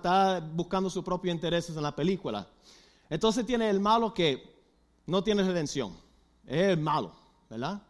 [0.00, 2.46] está buscando sus propios intereses en la película.
[3.08, 4.42] Entonces tiene el malo que
[5.06, 5.96] no tiene redención.
[6.46, 7.12] Es malo,
[7.48, 7.82] ¿verdad?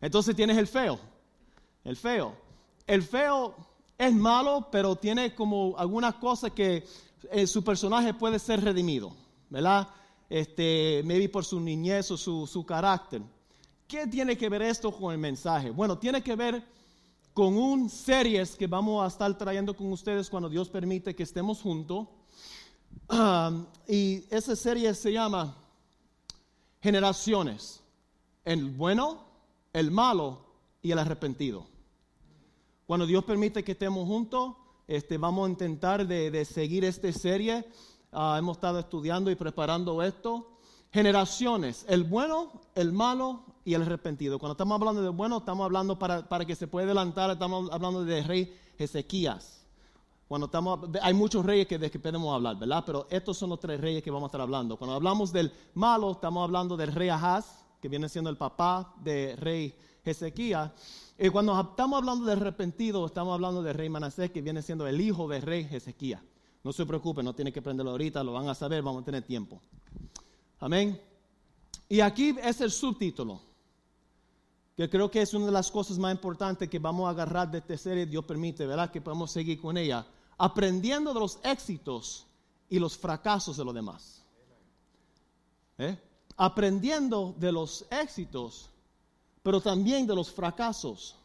[0.00, 0.98] Entonces tienes el feo.
[1.84, 2.36] El feo.
[2.86, 3.54] El feo
[3.96, 6.86] es malo, pero tiene como algunas cosas que
[7.30, 9.12] eh, su personaje puede ser redimido,
[9.50, 9.88] ¿verdad?
[10.30, 13.22] Este, maybe por su niñez o su, su carácter.
[13.86, 15.70] ¿Qué tiene que ver esto con el mensaje?
[15.70, 16.62] Bueno, tiene que ver
[17.38, 21.62] con un series que vamos a estar trayendo con ustedes cuando Dios permite que estemos
[21.62, 22.08] juntos.
[23.08, 25.56] Um, y esa serie se llama
[26.82, 27.80] Generaciones,
[28.44, 29.24] el bueno,
[29.72, 30.46] el malo
[30.82, 31.64] y el arrepentido.
[32.88, 34.56] Cuando Dios permite que estemos juntos,
[34.88, 37.64] este, vamos a intentar de, seguir esta serie.
[38.10, 40.58] Ah, hemos estado estudiando y preparando esto.
[40.90, 44.38] Generaciones, el bueno, el malo y el arrepentido.
[44.38, 48.02] Cuando estamos hablando de bueno, estamos hablando para, para que se pueda adelantar, estamos hablando
[48.02, 49.62] del rey Ezequías.
[50.26, 52.82] Cuando estamos, hay muchos reyes que, de que podemos hablar, ¿verdad?
[52.86, 54.78] Pero estos son los tres reyes que vamos a estar hablando.
[54.78, 59.36] Cuando hablamos del malo, estamos hablando del rey Ahaz, que viene siendo el papá del
[59.36, 60.72] rey Ezequías.
[61.18, 64.98] Y cuando estamos hablando del arrepentido, estamos hablando del rey Manasés, que viene siendo el
[64.98, 66.22] hijo del rey Ezequías.
[66.64, 69.24] No se preocupen, no tienen que aprenderlo ahorita, lo van a saber, vamos a tener
[69.24, 69.60] tiempo.
[70.58, 70.98] Amén.
[71.88, 73.47] Y aquí es el subtítulo,
[74.78, 77.58] que creo que es una de las cosas más importantes que vamos a agarrar de
[77.58, 78.92] esta serie, Dios permite, ¿verdad?
[78.92, 82.28] Que podemos seguir con ella, aprendiendo de los éxitos
[82.68, 84.22] y los fracasos de los demás.
[85.78, 85.98] ¿Eh?
[86.36, 88.70] Aprendiendo de los éxitos,
[89.42, 91.16] pero también de los fracasos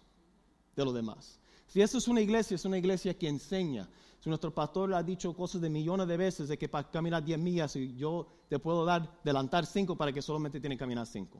[0.75, 1.37] de los demás.
[1.67, 3.87] Si esto es una iglesia, es una iglesia que enseña,
[4.19, 7.37] si nuestro pastor ha dicho cosas de millones de veces de que para caminar 10
[7.37, 11.39] millas y yo te puedo dar, adelantar 5 para que solamente tienen que caminar 5.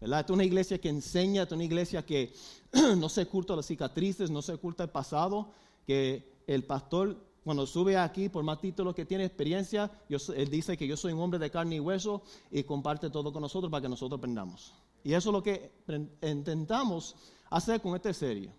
[0.00, 2.32] Es una iglesia que enseña, es una iglesia que
[2.96, 5.50] no se oculta las cicatrices, no se oculta el pasado,
[5.86, 10.86] que el pastor cuando sube aquí, por más títulos que tiene experiencia, él dice que
[10.86, 13.88] yo soy un hombre de carne y hueso y comparte todo con nosotros para que
[13.88, 14.74] nosotros aprendamos.
[15.02, 15.72] Y eso es lo que
[16.22, 17.16] intentamos
[17.48, 18.52] hacer con esta serie.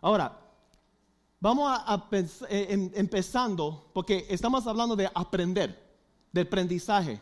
[0.00, 0.50] Ahora,
[1.42, 2.06] Vamos a,
[2.50, 5.74] eh, empezando, porque estamos hablando de aprender,
[6.30, 7.18] de aprendizaje.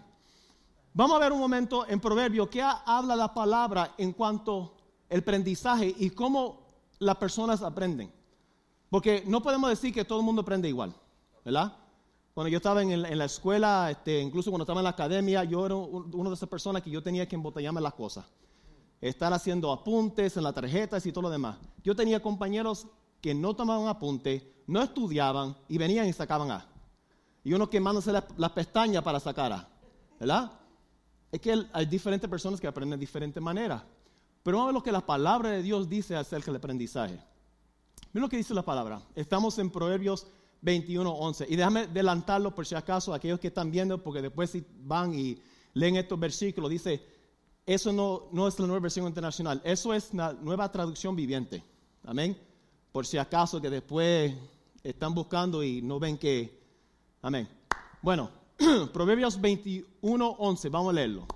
[0.94, 4.76] Vamos a ver un momento en Proverbio que habla la palabra en cuanto
[5.10, 6.69] al aprendizaje y cómo
[6.99, 8.12] las personas aprenden.
[8.91, 10.94] Porque no podemos decir que todo el mundo aprende igual,
[11.44, 11.77] ¿verdad?
[12.32, 15.75] Cuando yo estaba en, la escuela, este, incluso cuando estaba en la academia, yo era
[15.75, 18.25] una de esas personas que yo tenía que embotellarme las cosas.
[19.00, 21.59] Estar haciendo apuntes en las tarjetas y todo lo demás.
[21.82, 22.87] Yo tenía compañeros
[23.21, 26.66] que no tomaban apunte, no estudiaban y venían y sacaban A.
[27.43, 29.69] Y uno quemándose las la pestañas para sacar A.
[30.21, 30.53] ¿Verdad?
[31.31, 33.83] Es que hay diferentes personas que aprenden de diferentes maneras.
[34.43, 37.19] Pero vamos a ver lo que la palabra de Dios dice acerca del aprendizaje.
[38.12, 39.03] Miren lo que dice la palabra.
[39.15, 40.27] Estamos en Proverbios
[40.62, 41.47] 21, 11.
[41.49, 45.39] Y déjame adelantarlo por si acaso, aquellos que están viendo, porque después si van y
[45.75, 47.05] leen estos versículos, dice,
[47.66, 51.62] eso no, no es la nueva versión internacional, eso es la nueva traducción viviente.
[52.05, 52.49] Amén
[52.93, 54.34] por si acaso que después
[54.83, 56.59] están buscando y no ven que...
[57.22, 57.49] Amén.
[58.03, 58.31] Bueno,
[58.93, 61.27] Proverbios 21, 11, vamos a leerlo.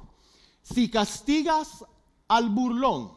[0.62, 1.84] Si castigas
[2.28, 3.12] al burlón,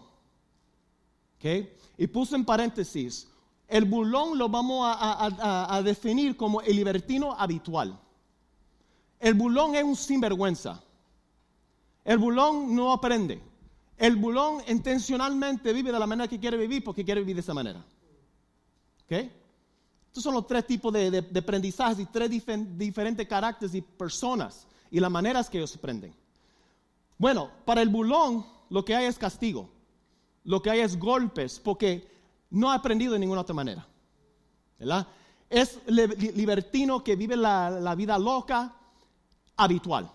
[1.37, 1.67] ¿ok?
[1.97, 3.27] Y puse en paréntesis,
[3.67, 7.99] el burlón lo vamos a, a, definir como el libertino habitual.
[9.19, 10.83] El burlón es un sinvergüenza.
[12.03, 13.41] El burlón no aprende.
[13.97, 17.53] El burlón intencionalmente vive de la manera que quiere vivir porque quiere vivir de esa
[17.53, 17.83] manera.
[20.15, 25.01] Estos son los tres tipos de, de, aprendizajes y tres diferentes caracteres y personas y
[25.01, 26.15] las maneras que ellos aprenden.
[27.17, 29.69] Bueno, para el bulón lo que hay es castigo,
[30.45, 32.09] lo que hay es golpes, porque
[32.49, 33.85] no ha aprendido de ninguna otra manera.
[34.79, 35.05] ¿verdad?
[35.49, 38.73] Es libertino que vive la, la vida loca
[39.57, 40.09] habitual.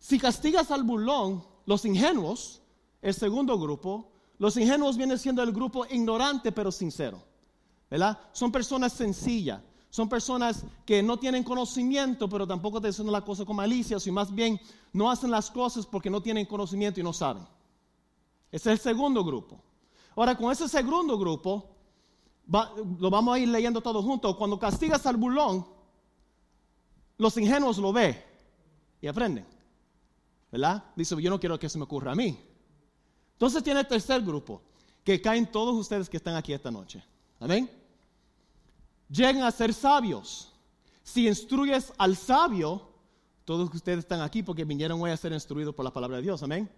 [0.00, 2.62] Si castigas al bulón, los ingenuos,
[3.00, 7.29] el segundo grupo, los ingenuos vienen siendo el grupo ignorante pero sincero.
[7.90, 8.18] ¿Verdad?
[8.32, 9.60] Son personas sencillas.
[9.90, 14.14] Son personas que no tienen conocimiento, pero tampoco te dicen la cosa con malicia, sino
[14.14, 14.60] más bien
[14.92, 17.42] no hacen las cosas porque no tienen conocimiento y no saben.
[18.52, 19.60] Ese es el segundo grupo.
[20.14, 21.68] Ahora, con ese segundo grupo,
[22.46, 24.36] lo vamos a ir leyendo todos juntos.
[24.36, 25.66] Cuando castigas al bulón,
[27.18, 28.16] los ingenuos lo ven
[29.00, 29.46] y aprenden.
[30.52, 30.84] ¿Verdad?
[30.94, 32.38] Dice, yo no quiero que eso me ocurra a mí.
[33.32, 34.62] Entonces tiene el tercer grupo,
[35.02, 37.02] que caen todos ustedes que están aquí esta noche.
[37.40, 37.79] Amén.
[39.10, 40.52] Llegan a ser sabios.
[41.02, 42.88] Si instruyes al sabio,
[43.44, 46.42] todos ustedes están aquí porque vinieron hoy a ser instruidos por la palabra de Dios.
[46.42, 46.70] Amén.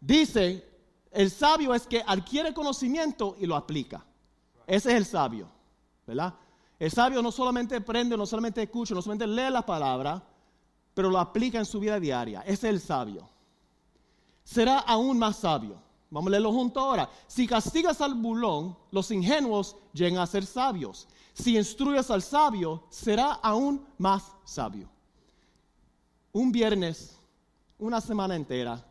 [0.00, 0.68] Dice,
[1.12, 4.04] el sabio es que adquiere conocimiento y lo aplica.
[4.66, 5.48] Ese es el sabio,
[6.06, 6.34] ¿verdad?
[6.78, 10.22] El sabio no solamente aprende, no solamente escucha, no solamente lee la palabra,
[10.94, 12.40] pero lo aplica en su vida diaria.
[12.40, 13.28] Ese es el sabio.
[14.42, 15.80] Será aún más sabio.
[16.10, 17.08] Vamos a leerlo junto ahora.
[17.28, 21.06] Si castigas al bulón, los ingenuos llegan a ser sabios.
[21.40, 24.90] Si instruyes al sabio, será aún más sabio.
[26.32, 27.16] Un viernes,
[27.78, 28.84] una semana entera,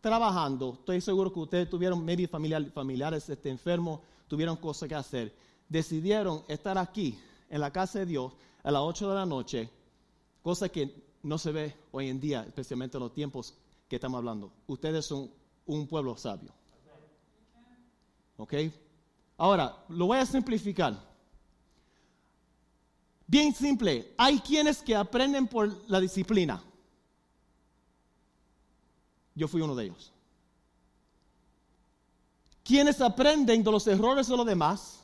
[0.00, 5.34] trabajando, estoy seguro que ustedes tuvieron maybe familiares este, enfermos, tuvieron cosas que hacer.
[5.68, 7.18] Decidieron estar aquí,
[7.50, 8.32] en la casa de Dios,
[8.62, 9.70] a las 8 de la noche,
[10.42, 13.54] cosa que no se ve hoy en día, especialmente en los tiempos
[13.88, 14.50] que estamos hablando.
[14.68, 15.30] Ustedes son
[15.66, 16.50] un pueblo sabio.
[18.38, 18.54] ¿Ok?
[19.36, 21.09] Ahora, lo voy a simplificar.
[23.30, 26.60] Bien simple, hay quienes que aprenden por la disciplina.
[29.36, 30.12] Yo fui uno de ellos.
[32.64, 34.98] Quienes aprenden de los errores de los demás,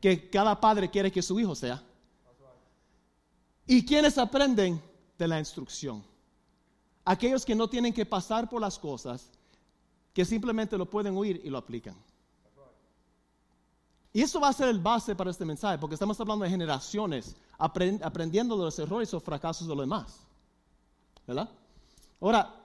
[0.00, 1.80] que cada padre quiere que su hijo sea.
[3.64, 4.82] Y quienes aprenden
[5.16, 6.02] de la instrucción.
[7.04, 9.30] Aquellos que no tienen que pasar por las cosas,
[10.12, 11.94] que simplemente lo pueden oír y lo aplican.
[14.12, 17.34] Y eso va a ser el base para este mensaje, porque estamos hablando de generaciones
[17.58, 20.20] aprendiendo de los errores o fracasos de los demás.
[21.26, 21.48] ¿Verdad?
[22.20, 22.62] Ahora,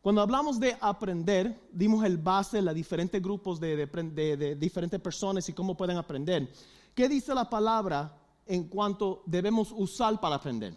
[0.00, 5.52] cuando hablamos de aprender, dimos el base, los diferentes grupos de, de, diferentes personas y
[5.52, 6.52] cómo pueden aprender.
[6.94, 8.16] ¿Qué dice la palabra
[8.46, 10.74] en cuanto debemos usar para aprender?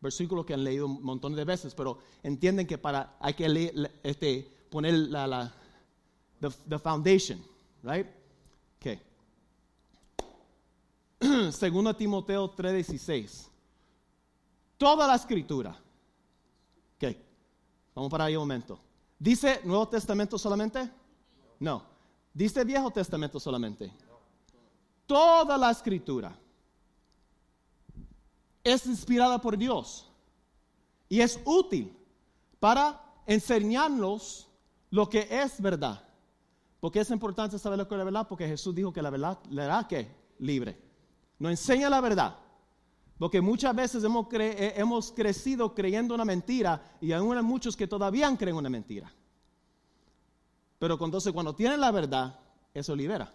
[0.00, 4.00] Versículo que han leído un montón de veces, pero entienden que para, hay que leer,
[4.02, 5.54] este, poner la, la
[6.40, 7.42] the, foundation,
[7.82, 8.06] right?
[11.20, 13.48] 2 Timoteo 3:16.
[14.76, 15.76] Toda la escritura.
[16.96, 17.16] Ok,
[17.94, 18.78] vamos para ahí un momento.
[19.18, 20.90] ¿Dice Nuevo Testamento solamente?
[21.58, 21.82] No.
[22.32, 23.90] ¿Dice Viejo Testamento solamente?
[25.06, 26.36] Toda la escritura
[28.62, 30.10] es inspirada por Dios
[31.08, 31.96] y es útil
[32.60, 34.48] para enseñarnos
[34.90, 36.02] lo que es verdad.
[36.80, 39.38] Porque es importante saber lo que es la verdad, porque Jesús dijo que la verdad
[39.48, 40.08] le hará que
[40.38, 40.85] libre.
[41.38, 42.36] Nos enseña la verdad.
[43.18, 47.86] Porque muchas veces hemos, eh, hemos crecido creyendo una mentira y aún hay muchos que
[47.86, 49.12] todavía creen una mentira.
[50.78, 52.38] Pero entonces cuando tienen la verdad,
[52.74, 53.32] eso libera.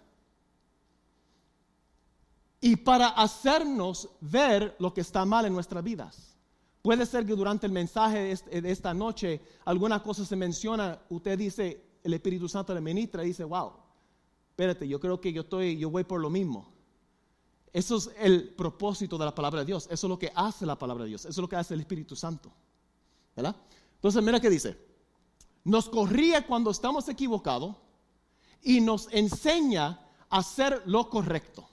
[2.59, 6.37] Y para hacernos ver lo que está mal en nuestras vidas.
[6.83, 11.83] Puede ser que durante el mensaje de esta noche alguna cosa se menciona, usted dice,
[12.03, 13.73] el Espíritu Santo le ministra y dice, wow,
[14.49, 16.70] espérate, yo creo que yo estoy, yo voy por lo mismo.
[17.73, 19.87] Eso es el propósito de la palabra de Dios.
[19.89, 21.21] Eso es lo que hace la palabra de Dios.
[21.21, 22.51] Eso es lo que hace el Espíritu Santo.
[23.35, 23.55] ¿Verdad?
[23.95, 24.77] Entonces, mira qué dice.
[25.63, 27.75] Nos corría cuando estamos equivocados
[28.61, 31.67] y nos enseña a hacer lo correcto.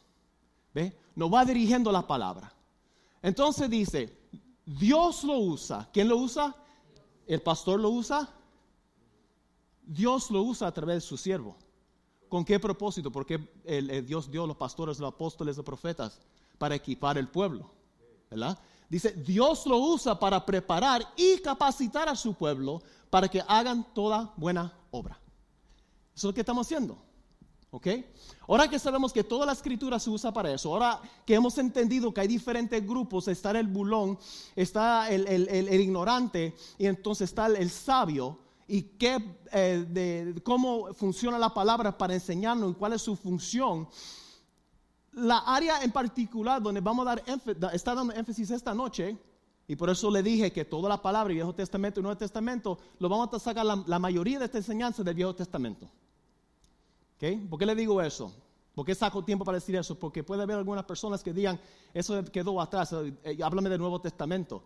[0.72, 0.96] ¿Ve?
[1.16, 2.52] Nos va dirigiendo la palabra.
[3.22, 4.16] Entonces dice,
[4.64, 5.88] Dios lo usa.
[5.92, 6.54] ¿Quién lo usa?
[7.26, 8.28] El pastor lo usa.
[9.82, 11.56] Dios lo usa a través de su siervo.
[12.28, 13.10] ¿Con qué propósito?
[13.10, 16.20] Porque el, Dios dio los pastores, los apóstoles, los profetas
[16.58, 17.70] para equipar el pueblo.
[18.30, 18.58] ¿Verdad?
[18.88, 24.32] Dice, Dios lo usa para preparar y capacitar a su pueblo para que hagan toda
[24.36, 25.18] buena obra.
[26.14, 26.98] Eso es lo que estamos haciendo.
[27.70, 27.86] ¿Ok?
[28.46, 32.14] Ahora que sabemos que toda la escritura se usa para eso, ahora que hemos entendido
[32.14, 34.18] que hay diferentes grupos, está el bulón,
[34.56, 38.38] está el, ignorante y entonces está el sabio,
[38.68, 39.18] y qué,
[39.50, 43.88] eh, de, cómo funciona la palabra para enseñarnos y cuál es su función.
[45.12, 47.24] La área en particular donde vamos a dar
[47.72, 49.16] está dando énfasis esta noche,
[49.66, 53.08] y por eso le dije que toda la palabra, Viejo Testamento y Nuevo Testamento, lo
[53.08, 55.88] vamos a sacar la, mayoría de esta enseñanza del Viejo Testamento.
[57.16, 57.36] ¿Okay?
[57.36, 58.32] ¿Por qué le digo eso?
[58.74, 59.98] ¿Por qué saco tiempo para decir eso?
[59.98, 61.60] Porque puede haber algunas personas que digan,
[61.92, 62.94] eso quedó atrás,
[63.24, 64.62] eh, háblame del Nuevo Testamento.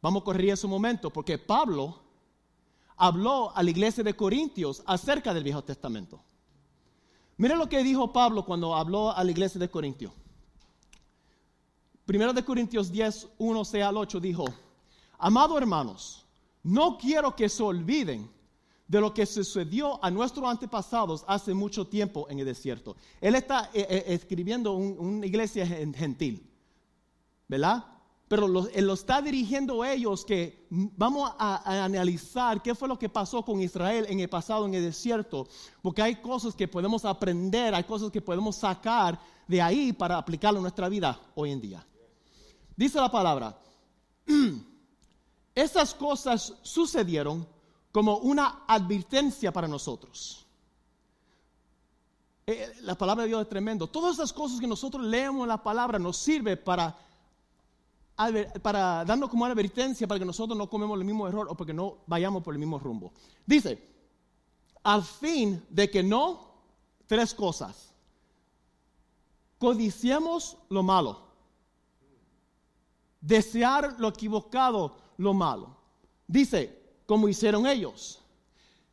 [0.00, 2.01] Vamos a correr ese momento, porque Pablo
[2.96, 6.20] habló a la iglesia de Corintios acerca del Viejo Testamento.
[7.36, 10.12] Miren lo que dijo Pablo cuando habló a la iglesia de Corintios.
[12.04, 14.44] Primero de Corintios 10, 1 al 8 dijo,
[15.18, 16.24] Amado hermanos,
[16.62, 18.30] no quiero que se olviden
[18.88, 22.96] de lo que sucedió a nuestros antepasados hace mucho tiempo en el desierto.
[23.20, 26.46] Él está eh, eh, escribiendo una iglesia gentil,
[27.48, 27.86] ¿verdad?
[28.32, 33.10] Pero él lo está dirigiendo a ellos que vamos a, analizar qué fue lo que
[33.10, 35.46] pasó con Israel en el pasado, en el desierto,
[35.82, 40.60] porque hay cosas que podemos aprender, hay cosas que podemos sacar de ahí para aplicarlo
[40.60, 41.86] en nuestra vida hoy en día.
[42.74, 43.60] Dice la palabra,
[45.54, 47.46] esas cosas sucedieron
[47.92, 50.46] como una advertencia para nosotros.
[52.46, 53.88] Eh, la palabra de Dios es tremendo.
[53.88, 56.96] Todas esas cosas que nosotros leemos en la palabra nos sirve para,
[58.62, 61.72] para darnos como una advertencia para que nosotros no comemos el mismo error o porque
[61.72, 63.12] no vayamos por el mismo rumbo.
[63.46, 63.82] Dice,
[64.82, 66.52] al fin de que no,
[67.06, 67.92] tres cosas.
[69.58, 71.20] Codiciemos lo malo.
[73.20, 75.76] Desear lo equivocado, lo malo.
[76.26, 78.20] Dice, como hicieron ellos.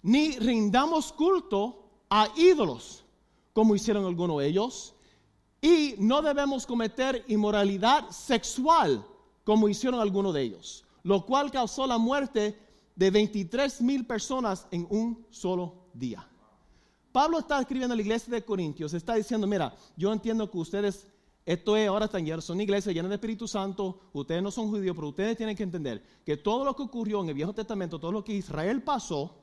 [0.02, 3.04] Ni rindamos culto a ídolos
[3.60, 4.94] como hicieron algunos ellos,
[5.62, 9.06] y no debemos cometer inmoralidad sexual,
[9.44, 12.58] como hicieron algunos de ellos, lo cual causó la muerte
[12.96, 16.28] de 23 mil personas en un solo día.
[17.12, 21.08] Pablo está escribiendo a la iglesia de Corintios, está diciendo, mira, yo entiendo que ustedes,
[21.46, 24.96] esto es, ahora están llenos, son iglesias llenas de Espíritu Santo, ustedes no son judíos,
[24.96, 28.12] pero ustedes tienen que entender que todo lo que ocurrió en el Viejo Testamento, todo
[28.12, 29.36] lo que Israel pasó,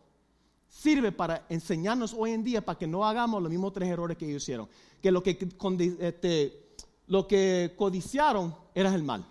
[0.77, 4.27] sirve para enseñarnos hoy en día para que no hagamos los mismos tres errores que
[4.27, 4.69] ellos hicieron.
[5.03, 5.39] Que lo que,
[6.01, 6.77] este,
[7.77, 9.25] codiciaron era el mal.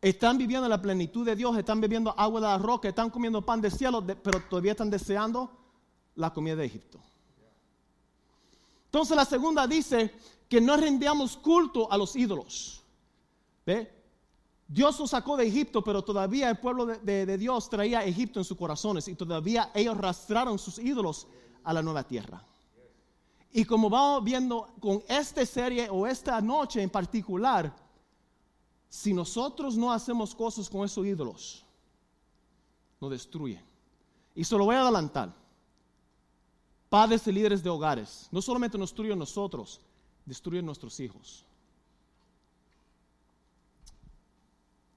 [0.00, 3.60] Están viviendo la plenitud de Dios, están bebiendo agua de la roca, están comiendo pan
[3.60, 5.50] de cielo, pero todavía están deseando
[6.14, 7.00] la comida de Egipto.
[8.84, 10.14] Entonces la segunda dice
[10.48, 12.84] que no rendíamos culto a los ídolos.
[13.64, 13.95] ¿Ve?
[14.68, 18.56] Dios los sacó de Egipto, pero todavía el pueblo de, Dios traía Egipto en sus
[18.56, 21.28] corazones y todavía ellos arrastraron sus ídolos
[21.62, 22.44] a la nueva tierra.
[23.52, 27.74] Y como vamos viendo con esta serie o esta noche en particular,
[28.88, 31.64] si nosotros no hacemos cosas con esos ídolos,
[33.00, 33.64] nos destruyen.
[34.34, 35.32] Y se lo voy a adelantar.
[36.88, 39.80] Padres y líderes de hogares, no solamente nos destruyen nosotros,
[40.24, 41.44] destruyen nuestros hijos.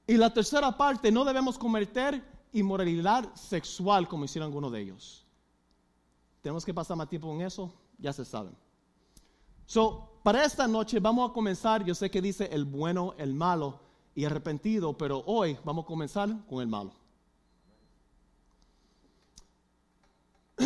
[0.10, 2.20] Y la tercera parte, no debemos cometer
[2.52, 5.24] inmoralidad sexual como hicieron algunos de ellos.
[6.42, 8.56] Tenemos que pasar más tiempo en eso, ya se saben.
[9.68, 13.82] So, para esta noche vamos a comenzar, yo sé que dice el bueno, el malo
[14.16, 16.92] y arrepentido, pero hoy vamos a comenzar con el malo.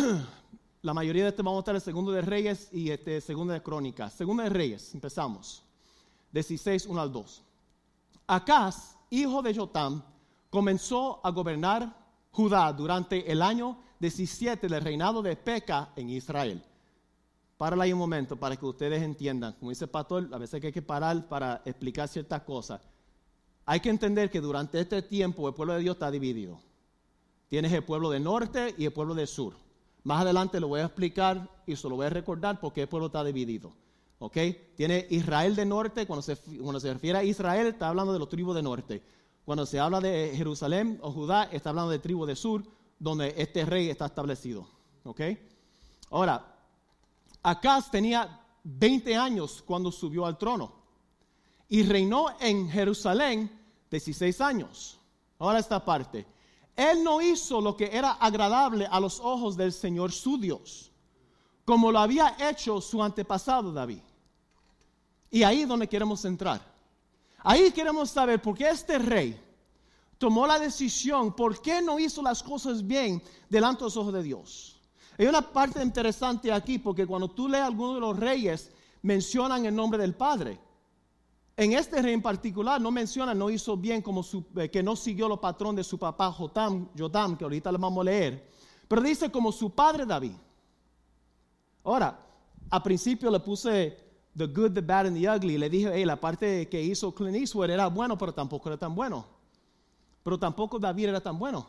[0.80, 3.62] La mayoría de este vamos a estar en Segundo de Reyes y este Segundo de
[3.62, 4.14] Crónicas.
[4.14, 5.62] Segundo de Reyes, empezamos.
[6.32, 7.42] 16, 1 al 2.
[8.26, 8.72] Acá
[9.20, 10.02] hijo de Jotam,
[10.50, 11.96] comenzó a gobernar
[12.30, 16.62] Judá durante el año 17 del reinado de Peca en Israel.
[17.56, 19.54] Párala ahí un momento para que ustedes entiendan.
[19.54, 22.80] Como dice el pastor, a veces hay que parar para explicar ciertas cosas.
[23.64, 26.58] Hay que entender que durante este tiempo el pueblo de Dios está dividido.
[27.48, 29.54] Tienes el pueblo del norte y el pueblo del sur.
[30.02, 33.06] Más adelante lo voy a explicar y se lo voy a recordar porque el pueblo
[33.06, 33.72] está dividido.
[34.24, 34.36] ¿Ok?
[34.74, 38.28] Tiene Israel de norte, cuando se, cuando se refiere a Israel, está hablando de los
[38.28, 39.02] tribus de norte.
[39.44, 42.64] Cuando se habla de Jerusalén o Judá, está hablando de tribu de sur,
[42.98, 44.66] donde este rey está establecido,
[45.04, 45.20] ¿ok?
[46.10, 46.56] Ahora,
[47.42, 50.72] Acaz tenía 20 años cuando subió al trono
[51.68, 53.50] y reinó en Jerusalén
[53.90, 54.98] 16 años.
[55.38, 56.26] Ahora esta parte.
[56.74, 60.90] Él no hizo lo que era agradable a los ojos del Señor su Dios
[61.64, 64.02] como lo había hecho su antepasado David.
[65.34, 66.60] Y ahí es donde queremos entrar.
[67.38, 69.36] Ahí queremos saber por qué este rey
[70.16, 74.22] tomó la decisión, por qué no hizo las cosas bien delante de los ojos de
[74.22, 74.80] Dios.
[75.18, 78.70] Hay una parte interesante aquí, porque cuando tú lees algunos de los reyes,
[79.02, 80.60] mencionan el nombre del Padre.
[81.56, 84.94] En este rey en particular no menciona, no hizo bien como su, eh, que no
[84.94, 88.50] siguió los patrón de su papá Jotam, Jotam, que ahorita le vamos a leer,
[88.86, 90.36] pero dice como su padre David.
[91.82, 92.24] Ahora,
[92.70, 94.03] al principio le puse
[94.36, 95.58] The Good, The Bad and The Ugly.
[95.58, 98.94] Le dije, hey, la parte que hizo Clint Eastwood era bueno, pero tampoco era tan
[98.94, 99.24] bueno.
[100.22, 101.66] Pero tampoco David era tan bueno.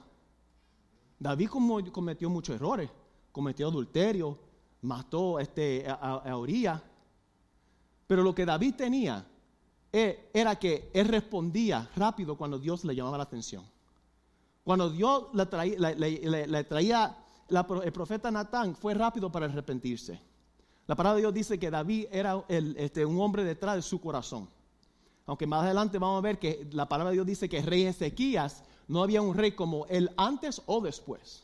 [1.20, 1.50] David
[1.92, 2.90] cometió muchos errores.
[3.32, 4.38] Cometió adulterio,
[4.82, 6.82] mató este, a, a
[8.08, 9.26] Pero lo que David tenía
[9.92, 13.64] eh, era que él respondía rápido cuando Dios le llamaba la atención.
[14.64, 17.18] Cuando Dios le traía
[17.50, 20.20] el profeta Natán fue rápido para arrepentirse.
[20.88, 24.48] La palabra de Dios dice que David era este, un hombre detrás de su corazón.
[25.26, 27.84] Aunque más adelante vamos a ver que la palabra de Dios dice que el rey
[27.84, 31.44] Ezequías no había un rey como él antes o después.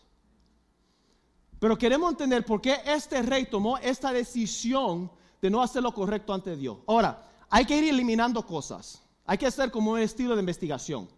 [1.60, 6.34] Pero queremos entender por qué este rey tomó esta decisión de no hacer lo correcto
[6.34, 6.78] ante Dios.
[6.88, 9.02] Ahora, hay que ir eliminando cosas.
[9.26, 11.10] Hay que hacer como un estilo de investigación.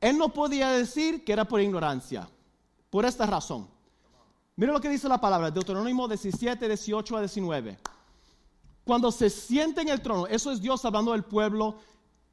[0.00, 2.28] Él no podía decir que era por ignorancia.
[2.90, 3.68] Por esta razón.
[4.58, 7.76] Mira lo que dice la palabra, Deuteronomio 17, 18 a 19.
[8.84, 11.76] Cuando se siente en el trono, eso es Dios hablando del pueblo,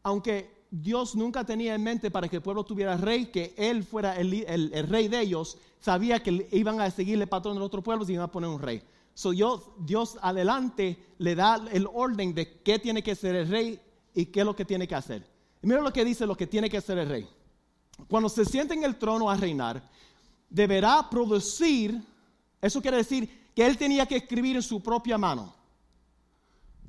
[0.03, 4.15] aunque Dios nunca tenía en mente para que el pueblo tuviera rey, que Él fuera
[4.17, 8.23] el, rey de ellos, sabía que iban a seguirle patrón del otro pueblo y iban
[8.23, 8.81] a poner un rey.
[9.13, 9.33] So
[9.79, 13.79] Dios adelante le da el orden de qué tiene que ser el rey
[14.15, 15.27] y qué es lo que tiene que hacer.
[15.61, 17.27] Mira lo que dice lo que tiene que hacer el rey.
[18.07, 19.83] Cuando se siente en el trono a reinar,
[20.49, 22.01] deberá producir,
[22.63, 25.53] eso quiere decir que él tenía que escribir en su propia mano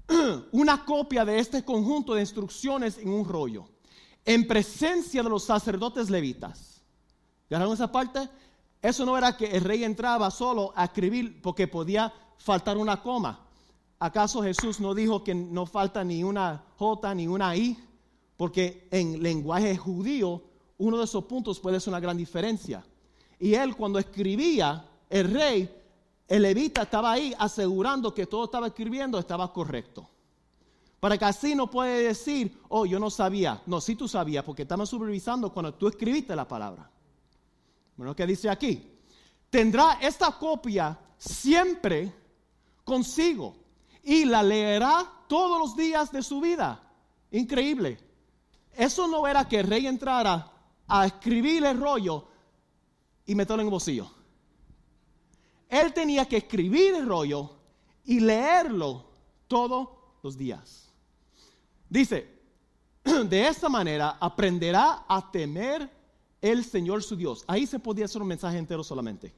[0.53, 3.65] una copia de este conjunto de instrucciones en un rollo,
[4.25, 6.81] en presencia de los sacerdotes levitas.
[7.51, 8.29] ¿Ganaron esa parte?
[8.81, 13.45] Eso no era que el rey entraba solo a escribir porque podía faltar una coma.
[13.99, 17.77] ¿Acaso Jesús no dijo que no falta ni una J ni una I?
[18.37, 20.41] Porque en lenguaje judío
[20.79, 22.87] uno de esos puntos puede ser una gran diferencia.
[23.41, 25.71] Y él cuando escribía, el rey,
[26.29, 30.09] el levita estaba ahí asegurando que todo estaba escribiendo estaba correcto.
[31.01, 33.61] Para que así no puede decir, oh, yo no sabía.
[33.67, 36.91] No, sí tú sabías, porque estaba supervisando cuando tú escribiste la palabra.
[37.97, 38.91] Bueno, ¿qué dice aquí?
[39.51, 42.13] Tendrá esta copia siempre
[42.85, 43.55] consigo
[44.03, 46.81] y la leerá todos los días de su vida.
[47.31, 47.99] Increíble.
[48.73, 50.51] Eso no era que el rey entrara
[50.89, 52.27] a escribir el rollo
[53.27, 54.11] y meterlo en el bolsillo.
[55.69, 57.51] Él tenía que escribir el rollo
[58.05, 59.05] y leerlo
[59.49, 59.89] todos
[60.23, 60.89] los días.
[61.89, 62.29] Dice,
[63.05, 65.91] de esta manera aprenderá a temer
[66.41, 67.45] el Señor su Dios.
[67.47, 69.35] Ahí se podía hacer un mensaje entero solamente.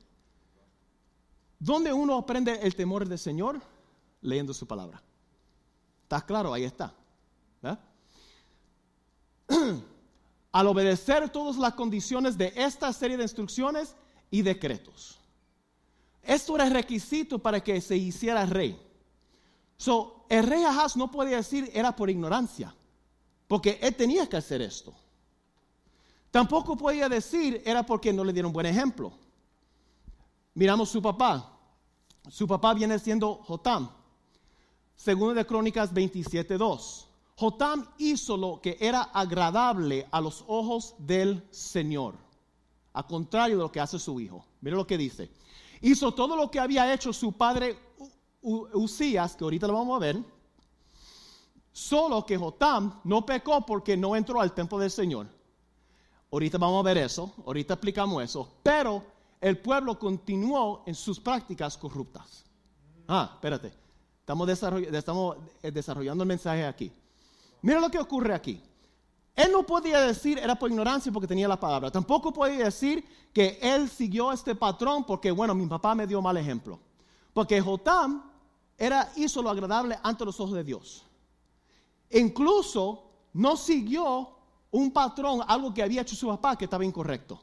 [1.59, 3.61] ¿Dónde uno aprende el temor del Señor?
[4.21, 5.03] Leyendo su palabra.
[6.03, 6.53] ¿Está claro?
[6.53, 6.93] Ahí está.
[10.53, 13.95] Al obedecer todas las condiciones de esta serie de instrucciones
[14.31, 15.19] y decretos.
[16.27, 18.79] Esto era requisito para que se hiciera rey.
[19.77, 22.75] So, el rey Ahaz no podía decir era por ignorancia,
[23.47, 24.95] porque él tenía que hacer esto.
[26.31, 29.13] Tampoco podía decir era porque no le dieron buen ejemplo.
[30.55, 31.53] Miramos su papá.
[32.29, 33.89] Su papá viene siendo Jotam.
[34.97, 37.05] Segundo de Crónicas 27.2.
[37.37, 42.15] Jotam hizo lo que era agradable a los ojos del Señor.
[42.95, 44.45] A contrario de lo que hace su hijo.
[44.63, 45.31] Mire lo que dice.
[45.81, 47.79] Hizo todo lo que había hecho su padre
[48.43, 50.19] Usías, que ahorita lo vamos a ver.
[51.73, 55.27] Solo que Jotam no pecó porque no entró al templo del Señor.
[56.31, 59.05] Ahorita vamos a ver eso, ahorita explicamos eso, pero
[59.41, 62.45] el pueblo continuó en sus prácticas corruptas.
[63.07, 63.73] Ah, espérate,
[64.21, 66.91] estamos, estamos eh, desarrollando el mensaje aquí.
[67.63, 68.61] Mira lo que ocurre aquí.
[69.37, 71.91] Él no podía decir era por ignorancia porque tenía la palabra.
[71.91, 76.39] Tampoco podía decir que él siguió este patrón porque, bueno, mi papá me dio mal
[76.39, 76.81] ejemplo.
[77.35, 78.33] Porque Jotam
[78.79, 81.05] era, hizo lo agradable ante los ojos de Dios.
[82.11, 84.31] Incluso no siguió
[84.71, 87.39] un patrón, algo que había hecho su papá que estaba incorrecto.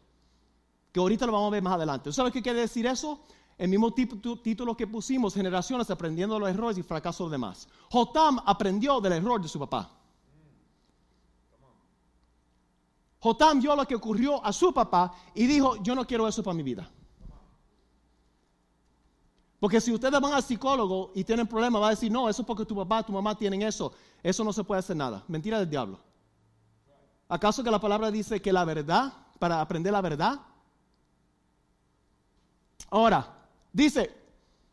[0.91, 2.11] Que ahorita lo vamos a ver más adelante.
[2.11, 3.19] ¿Sabes qué quiere decir eso?
[3.55, 7.67] El mismo título que pusimos, generaciones aprendiendo los errores y fracasos de demás.
[7.91, 9.91] Jotam aprendió del error de su papá.
[13.23, 16.55] Jotam vio lo que ocurrió a su papá y dijo, yo no quiero eso para
[16.55, 16.89] mi vida.
[19.61, 22.45] Porque si ustedes van al psicólogo y tienen problemas, va a decir, no, eso es
[22.45, 23.93] porque tu papá, tu mamá tienen eso.
[24.21, 25.23] Eso no se puede hacer nada.
[25.29, 26.01] Mentira del diablo.
[27.29, 30.41] ¿Acaso que la palabra dice que la verdad, para aprender la verdad?
[32.89, 33.25] Ahora,
[33.71, 34.13] dice,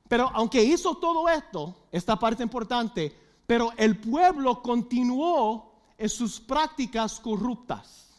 [0.08, 7.20] pero aunque hizo todo esto, esta parte importante, pero el pueblo continuó en sus prácticas
[7.20, 8.09] corruptas.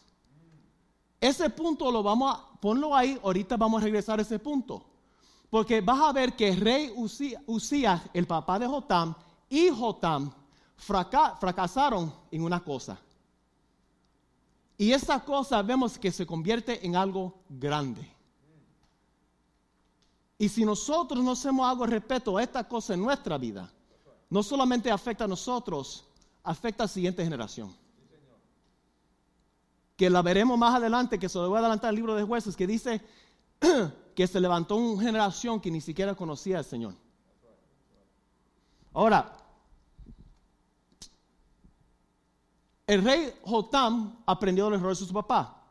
[1.22, 4.84] Ese punto lo vamos a ponlo ahí, ahorita vamos a regresar a ese punto.
[5.48, 6.92] Porque vas a ver que el rey
[7.46, 9.14] Usías, el papá de Jotam,
[9.48, 10.32] y Jotam
[10.76, 12.98] fracasaron en una cosa.
[14.76, 18.04] Y esa cosa vemos que se convierte en algo grande.
[20.38, 23.70] Y si nosotros no hacemos algo respecto a esta cosa en nuestra vida,
[24.28, 26.04] no solamente afecta a nosotros,
[26.42, 27.81] afecta a la siguiente generación.
[30.02, 32.56] Que la veremos más adelante, que se lo voy a adelantar el libro de jueces,
[32.56, 33.00] que dice
[34.16, 36.96] que se levantó una generación que ni siquiera conocía al Señor.
[38.92, 39.32] Ahora,
[42.84, 45.62] El rey Jotam aprendió los errores de su papá.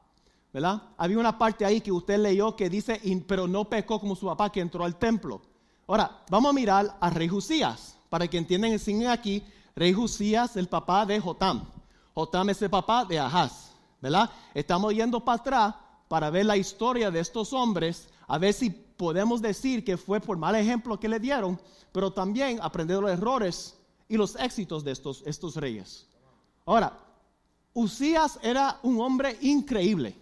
[0.54, 0.82] ¿Verdad?
[0.96, 4.50] Había una parte ahí que usted leyó que dice, pero no pecó como su papá
[4.50, 5.41] que entró al templo.
[5.88, 9.44] Ahora, vamos a mirar a rey Jusías, para que entiendan el signo aquí,
[9.76, 11.65] rey Jusías, el papá de Jotam.
[12.13, 13.70] Jotam es el papá de Ahaz,
[14.02, 14.30] ¿verdad?
[14.54, 15.76] Estamos yendo para atrás
[16.08, 20.38] para ver la historia de estos hombres, a ver si podemos decir que fue por
[20.38, 21.60] mal ejemplo que le dieron,
[21.92, 23.78] pero también aprender los errores
[24.10, 26.08] y los éxitos de estos, estos reyes.
[26.66, 26.98] Ahora,
[27.74, 30.16] Usías era un hombre increíble.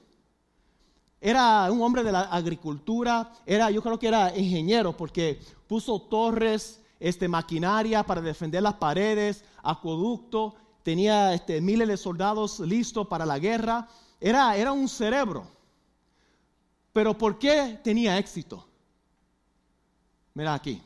[1.19, 6.79] Era un hombre de la agricultura, era, yo creo que era ingeniero, porque puso torres,
[6.99, 10.55] este, maquinaria para defender las paredes, acueducto,
[10.89, 13.87] tenía este, miles de soldados listos para la guerra.
[14.19, 15.45] Era, era un cerebro.
[16.91, 18.65] Pero ¿por qué tenía éxito?
[20.33, 20.81] Mira aquí.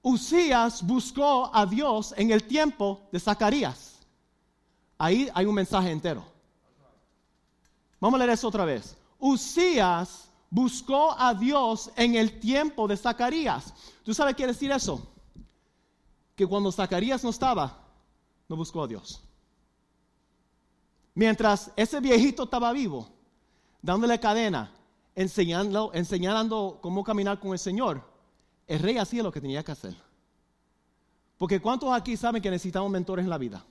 [0.00, 3.98] Usías buscó a Dios en el tiempo de Zacarías.
[4.96, 6.22] Ahí hay un mensaje entero.
[7.98, 8.96] Vamos a leer eso otra vez.
[9.18, 13.74] Usías buscó a Dios en el tiempo de Zacarías.
[14.04, 15.04] ¿Tú sabes qué decir eso?
[16.36, 17.87] Que cuando Zacarías no estaba,
[18.48, 19.22] no buscó a Dios.
[21.14, 23.08] Mientras ese viejito estaba vivo,
[23.82, 24.72] dándole cadena,
[25.14, 28.02] enseñando, enseñando cómo caminar con el Señor,
[28.66, 29.94] el rey hacía lo que tenía que hacer.
[31.36, 33.64] Porque ¿cuántos aquí saben que necesitamos mentores en la vida?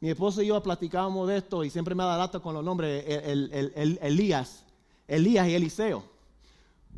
[0.00, 3.04] Mi esposo y yo platicábamos de esto y siempre me da lata con los nombres,
[3.06, 4.64] el, Elías,
[5.06, 6.04] Elías y Eliseo.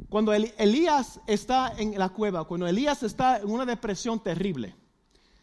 [0.09, 4.75] Cuando Elías está en la cueva, cuando Elías está en una depresión terrible,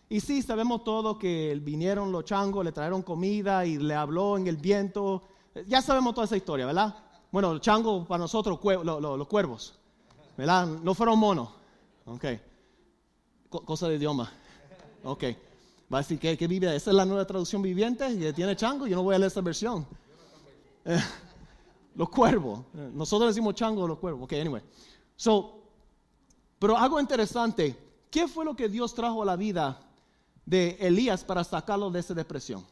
[0.09, 4.47] y sí, sabemos todo que vinieron los changos, le trajeron comida y le habló en
[4.47, 5.23] el viento.
[5.67, 6.95] Ya sabemos toda esa historia, ¿verdad?
[7.29, 9.77] Bueno, los changos para nosotros, los, cuervos,
[10.37, 10.65] ¿verdad?
[10.65, 11.49] No fueron monos.
[12.05, 12.25] Ok.
[13.49, 14.31] cosa de idioma.
[15.03, 15.23] Ok.
[15.93, 18.95] Va a decir que vive, esa es la nueva traducción viviente que tiene chango, yo
[18.95, 19.85] no voy a leer esa versión.
[20.85, 21.01] Eh,
[21.95, 22.61] los cuervos.
[22.93, 24.23] Nosotros decimos chango los cuervos.
[24.23, 24.61] Ok, anyway.
[25.17, 25.63] So,
[26.59, 27.75] pero algo interesante,
[28.09, 29.86] ¿qué fue lo que Dios trajo a la vida
[30.47, 32.65] de Elías para sacarlo de esa depresión?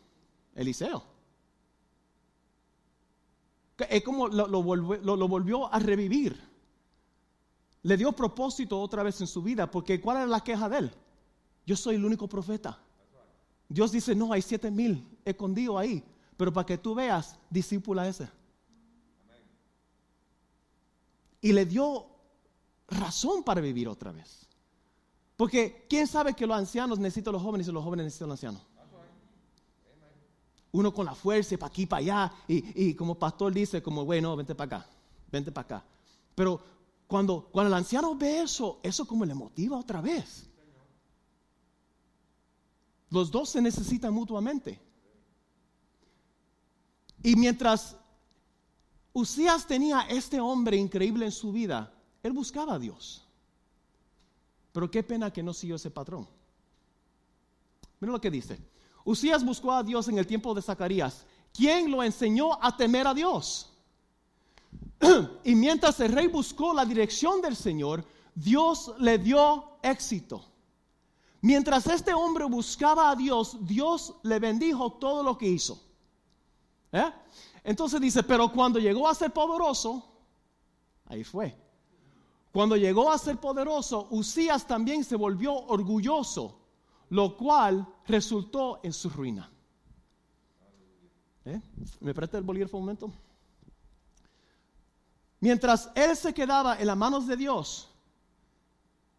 [0.55, 1.03] Eliseo.
[3.89, 6.39] Es como lo, volvió, a revivir.
[7.83, 10.91] Le dio propósito otra vez en su vida, porque ¿cuál era la queja de él?
[11.65, 12.79] Yo soy el único profeta.
[13.67, 16.03] Dios dice, no, hay siete mil escondidos ahí,
[16.37, 18.29] pero para que tú veas, discípula ese.
[21.41, 22.05] Y le dio
[22.87, 24.44] razón para vivir otra vez.
[25.37, 28.29] Porque ¿quién sabe que los ancianos necesitan a los jóvenes y los jóvenes necesitan a
[28.29, 28.61] los ancianos?
[30.71, 32.33] Uno con la fuerza, para aquí, para allá.
[32.47, 34.89] Y, como pastor dice, como, güey, no, vente para acá,
[35.31, 35.85] vente para acá.
[36.35, 36.61] Pero
[37.07, 40.49] cuando, cuando el anciano ve eso, eso como le motiva otra vez.
[43.09, 44.79] Los dos se necesitan mutuamente.
[47.23, 47.95] Y mientras
[49.13, 53.24] Usías tenía este hombre increíble en su vida, él buscaba a Dios.
[54.75, 56.27] Pero qué pena que no siguió ese patrón.
[58.01, 58.59] Mira lo que dice.
[59.05, 61.25] Usías buscó a Dios en el tiempo de Zacarías.
[61.53, 63.71] ¿Quién lo enseñó a temer a Dios?
[65.45, 68.03] y mientras el rey buscó la dirección del Señor,
[68.35, 70.43] Dios le dio éxito.
[71.39, 75.81] Mientras este hombre buscaba a Dios, Dios le bendijo todo lo que hizo.
[76.91, 77.13] ¿Eh?
[77.63, 80.05] Entonces dice, pero cuando llegó a ser poderoso,
[81.05, 81.64] ahí fue.
[82.55, 86.57] Cuando llegó a ser poderoso, Usías también se volvió orgulloso,
[87.09, 89.51] lo cual resultó en su ruina.
[91.43, 91.59] ¿Eh?
[91.99, 93.11] ¿Me presta el bolígrafo un momento?
[95.41, 97.89] Mientras él se quedaba en las manos de Dios,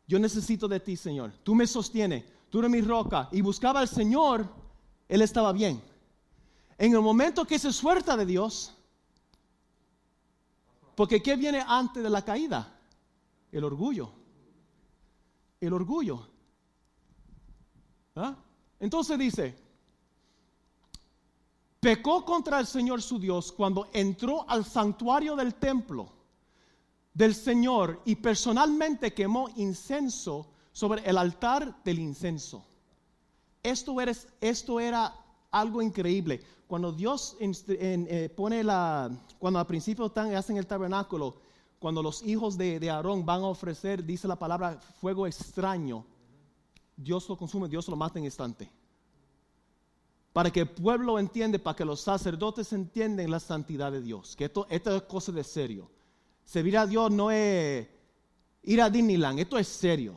[0.07, 1.31] yo necesito de ti, Señor.
[1.43, 3.29] Tú me sostienes, tú eres mi roca.
[3.33, 4.49] Y buscaba al Señor,
[5.09, 5.83] él estaba bien.
[6.79, 8.73] En el momento que se suelta de Dios,
[10.95, 12.73] porque ¿qué viene antes de la caída?
[13.57, 14.11] El orgullo.
[15.59, 16.29] El orgullo.
[18.15, 18.37] ¿Ah?
[18.79, 19.57] Entonces dice,
[21.81, 26.13] pecó contra el Señor su Dios cuando entró al santuario del templo
[27.15, 32.63] del Señor y personalmente quemó incenso sobre el altar del incenso.
[33.63, 33.97] Esto,
[34.39, 35.15] esto era
[35.51, 36.43] algo increíble.
[36.67, 41.46] Cuando Dios eh, pone la, cuando al principio están, hacen el tabernáculo,
[41.79, 46.05] cuando los hijos de, de Aarón van a ofrecer, dice la palabra, fuego extraño,
[46.97, 48.71] Dios lo consume, Dios lo mata en instante.
[50.33, 54.45] Para que el pueblo entienda, para que los sacerdotes entiendan la santidad de Dios, que
[54.45, 55.91] esto, es cosa de serio.
[56.45, 57.87] Servir a Dios no es
[58.63, 60.15] ir a Disneyland, esto es serio.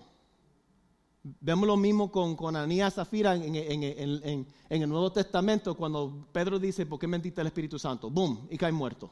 [1.24, 6.86] Vemos lo mismo con, con Anías Zafira en, en, el Nuevo Testamento, cuando Pedro dice,
[6.86, 8.10] ¿por qué mentiste al Espíritu Santo?
[8.10, 8.48] ¡Boom!
[8.50, 9.10] Y cae muerto.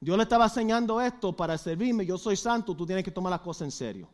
[0.00, 3.40] Dios le estaba enseñando esto para servirme, yo soy santo, tú tienes que tomar las
[3.40, 4.08] cosas en serio.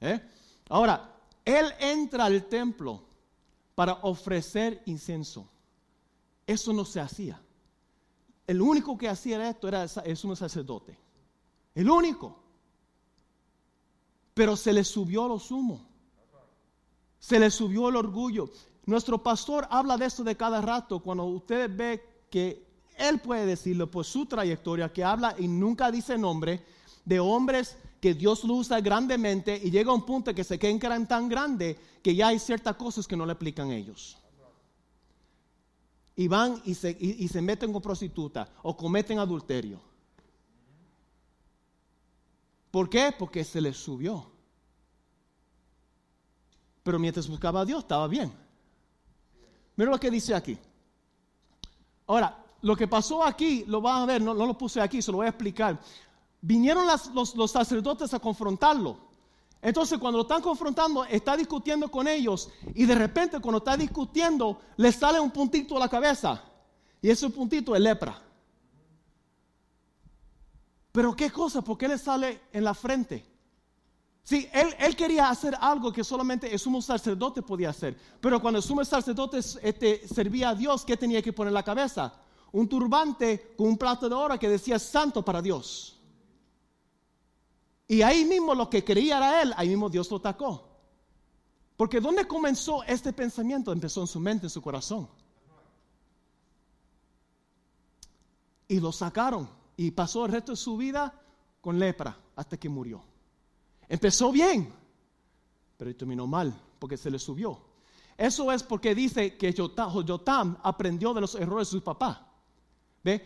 [0.00, 0.20] ¿Eh?
[0.68, 3.02] Ahora, él entra al templo
[3.74, 5.48] para ofrecer incienso.
[6.46, 7.40] Eso no se hacía.
[8.46, 10.98] El único que hacía esto era el sumo sacerdote.
[11.74, 12.36] El único.
[14.34, 15.86] Pero se le subió lo sumo.
[17.18, 18.50] Se le subió el orgullo.
[18.84, 21.00] Nuestro pastor habla de esto de cada rato.
[21.00, 22.65] Cuando usted ve que
[22.96, 26.64] él puede decirlo por su trayectoria, que habla y nunca dice nombre,
[27.04, 31.06] de hombres que Dios lo usa grandemente y llega a un punto que se quedan
[31.06, 34.18] tan grande que ya hay ciertas cosas que no le aplican a ellos.
[36.14, 39.80] Y van y se, y se meten con prostituta o cometen adulterio.
[42.70, 43.14] ¿Por qué?
[43.16, 44.30] Porque se les subió.
[46.82, 48.32] Pero mientras buscaba a Dios estaba bien.
[49.76, 50.58] Mira lo que dice aquí.
[52.06, 55.18] Ahora, lo que pasó aquí, lo van a ver, no, lo puse aquí, se lo
[55.18, 55.78] voy a explicar.
[56.40, 58.98] Vinieron los, sacerdotes a confrontarlo.
[59.62, 64.60] Entonces, cuando lo están confrontando, está discutiendo con ellos y de repente, cuando está discutiendo,
[64.78, 66.42] le sale un puntito a la cabeza.
[67.00, 68.20] Y ese puntito es lepra.
[70.90, 73.24] Pero qué cosa, ¿por qué le sale en la frente?
[74.24, 77.96] Sí, él, quería hacer algo que solamente el sumo sacerdote podía hacer.
[78.20, 81.62] Pero cuando el sumo sacerdote este, servía a Dios, ¿qué tenía que poner en la
[81.62, 82.25] cabeza?
[82.56, 86.00] Un turbante con un plato de oro que decía santo para Dios.
[87.86, 90.66] Y ahí mismo lo que quería era él, ahí mismo Dios lo atacó.
[91.76, 93.72] Porque ¿dónde comenzó este pensamiento?
[93.72, 95.06] Empezó en su mente, en su corazón.
[98.68, 99.50] Y lo sacaron.
[99.76, 101.12] Y pasó el resto de su vida
[101.60, 103.04] con lepra hasta que murió.
[103.86, 104.72] Empezó bien,
[105.76, 107.60] pero terminó mal porque se le subió.
[108.16, 112.25] Eso es porque dice que Jotam aprendió de los errores de su papá.
[113.06, 113.24] ¿Ve?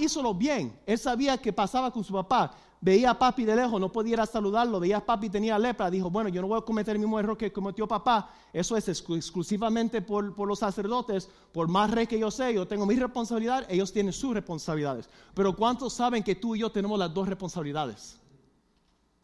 [0.00, 0.76] Hizo lo bien.
[0.84, 2.52] Él sabía que pasaba con su papá.
[2.80, 4.80] Veía a papi de lejos, no podía saludarlo.
[4.80, 5.88] Veía a papi tenía lepra.
[5.88, 8.28] Dijo, bueno, yo no voy a cometer el mismo error que cometió papá.
[8.52, 11.28] Eso es exclusivamente por, por los sacerdotes.
[11.52, 15.08] Por más rey que yo sé, yo tengo mi responsabilidad, ellos tienen sus responsabilidades.
[15.32, 18.16] Pero ¿cuántos saben que tú y yo tenemos las dos responsabilidades?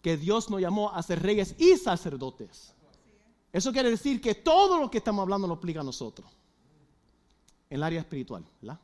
[0.03, 2.73] que Dios nos llamó a ser reyes y sacerdotes.
[3.53, 6.31] Eso quiere decir que todo lo que estamos hablando lo aplica a nosotros.
[7.69, 8.79] En el área espiritual, ¿verdad?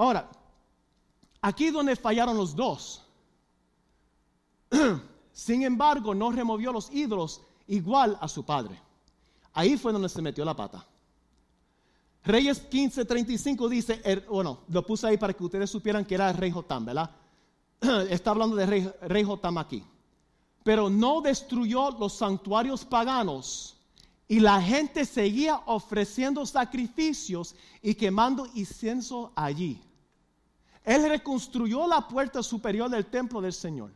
[0.00, 0.30] Ahora,
[1.42, 3.02] aquí donde fallaron los dos.
[5.34, 8.80] Sin embargo, no removió los ídolos igual a su padre.
[9.52, 10.86] Ahí fue donde se metió la pata.
[12.24, 16.36] Reyes 15:35 dice, er, bueno, lo puse ahí para que ustedes supieran que era el
[16.38, 17.10] rey Jotam, ¿verdad?
[18.08, 19.84] está hablando de rey, rey Jotam aquí.
[20.64, 23.76] Pero no destruyó los santuarios paganos
[24.26, 29.78] y la gente seguía ofreciendo sacrificios y quemando incienso allí.
[30.84, 33.92] Él reconstruyó la puerta superior del templo del Señor.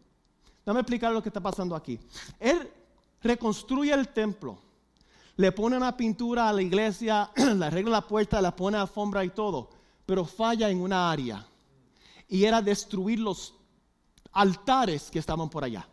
[0.64, 1.98] Dame explicar lo que está pasando aquí.
[2.38, 2.70] Él
[3.22, 4.58] reconstruye el templo,
[5.36, 9.30] le pone una pintura a la iglesia, le arregla la puerta, le pone alfombra y
[9.30, 9.70] todo,
[10.06, 11.46] pero falla en una área.
[12.28, 13.54] Y era destruir los
[14.32, 15.86] altares que estaban por allá.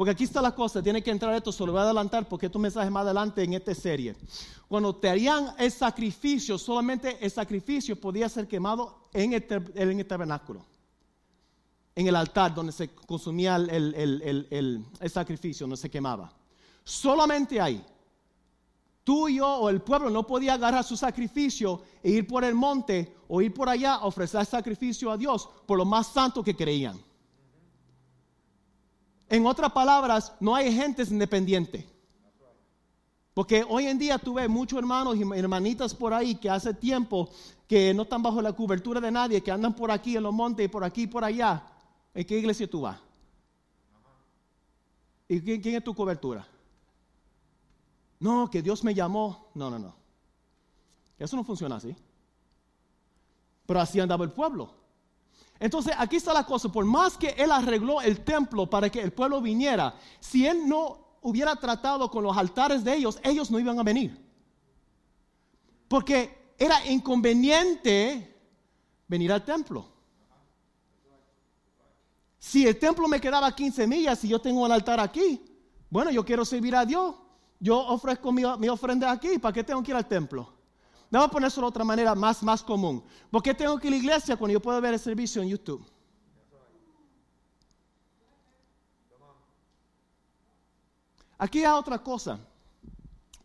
[0.00, 2.46] Porque aquí está la cosa, tiene que entrar esto, se lo voy a adelantar porque
[2.46, 4.16] estos mensajes más adelante en esta serie.
[4.66, 10.64] Cuando te harían el sacrificio, solamente el sacrificio podía ser quemado en el, tabernáculo,
[11.94, 16.32] en el altar donde se consumía el, sacrificio, donde se quemaba.
[16.82, 17.84] Solamente ahí.
[19.04, 22.54] Tú y yo o el pueblo no podía agarrar su sacrificio e ir por el
[22.54, 26.56] monte o ir por allá a ofrecer sacrificio a Dios por lo más santo que
[26.56, 27.09] creían.
[29.30, 31.84] En otras palabras, no hay gentes independientes.
[33.32, 37.30] Porque hoy en día tú ves muchos hermanos y hermanitas por ahí que hace tiempo
[37.68, 40.66] que no están bajo la cobertura de nadie, que andan por aquí en los montes
[40.66, 41.62] y por aquí y por allá.
[42.12, 42.98] ¿En qué iglesia tú vas?
[45.28, 46.44] ¿Y quién, quién es tu cobertura?
[48.18, 49.46] No, que Dios me llamó.
[49.54, 49.94] No, no, no.
[51.16, 51.94] Eso no funciona así.
[53.64, 54.79] Pero así andaba el pueblo.
[55.60, 59.12] Entonces aquí está la cosa, por más que él arregló el templo para que el
[59.12, 63.78] pueblo viniera, si él no hubiera tratado con los altares de ellos, ellos no iban
[63.78, 64.18] a venir.
[65.86, 68.36] Porque era inconveniente
[69.06, 69.86] venir al templo.
[72.38, 75.44] Si el templo me quedaba 15 millas y yo tengo el altar aquí,
[75.90, 77.16] bueno, yo quiero servir a Dios,
[77.58, 80.59] yo ofrezco mi, ofrenda aquí, ¿para qué tengo que ir al templo?
[81.10, 83.02] Vamos a ponerlo de otra manera más, más común.
[83.30, 85.48] ¿Por qué tengo que ir a la iglesia cuando yo puedo ver el servicio en
[85.48, 85.84] YouTube?
[91.36, 92.38] Aquí hay otra cosa.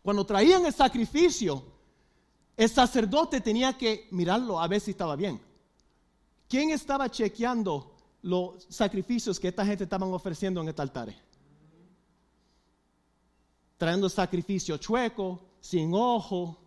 [0.02, 1.64] Cuando traían el sacrificio,
[2.56, 5.40] el sacerdote tenía que mirarlo a ver si estaba bien.
[6.48, 11.26] ¿Quién estaba chequeando los sacrificios que esta gente estaban ofreciendo en este altar?
[13.76, 16.65] trayendo sacrificio chueco, sin ojo.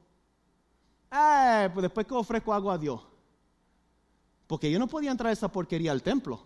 [1.11, 3.01] Eh, pues después que ofrezco algo a Dios.
[4.47, 6.43] Porque yo no podía entrar esa porquería al templo.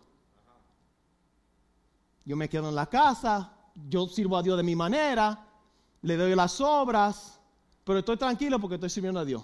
[2.26, 3.52] Yo me quedo en la casa,
[3.90, 5.46] yo sirvo a Dios de mi manera,
[6.02, 7.40] le doy las obras,
[7.84, 9.44] pero estoy tranquilo porque estoy sirviendo a Dios.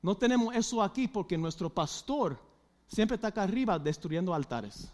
[0.00, 2.38] No tenemos eso aquí porque nuestro pastor
[2.86, 4.90] siempre está acá arriba destruyendo altares.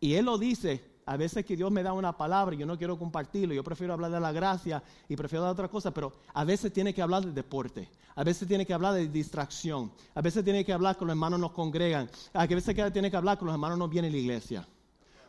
[0.00, 2.76] Y Él lo dice, a veces que Dios me da una palabra y yo no
[2.76, 6.44] quiero compartirlo, yo prefiero hablar de la gracia y prefiero dar otra cosa, pero a
[6.44, 10.44] veces tiene que hablar de deporte, a veces tiene que hablar de distracción, a veces
[10.44, 13.54] tiene que hablar con los hermanos nos congregan, a veces tiene que hablar con los
[13.54, 14.68] hermanos no vienen a la iglesia.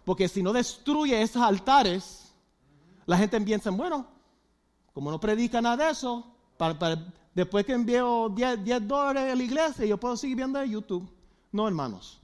[0.04, 2.34] Porque si no destruye esos altares,
[3.06, 4.06] la gente piensa, bueno,
[4.94, 6.28] como no predica nada de eso,
[7.34, 11.10] después que envío 10, 10 dólares a la iglesia, yo puedo seguir viendo en YouTube.
[11.54, 12.20] No, hermanos.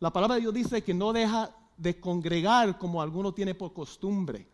[0.00, 4.46] La palabra de Dios dice que no deja de congregar como alguno tiene por costumbre.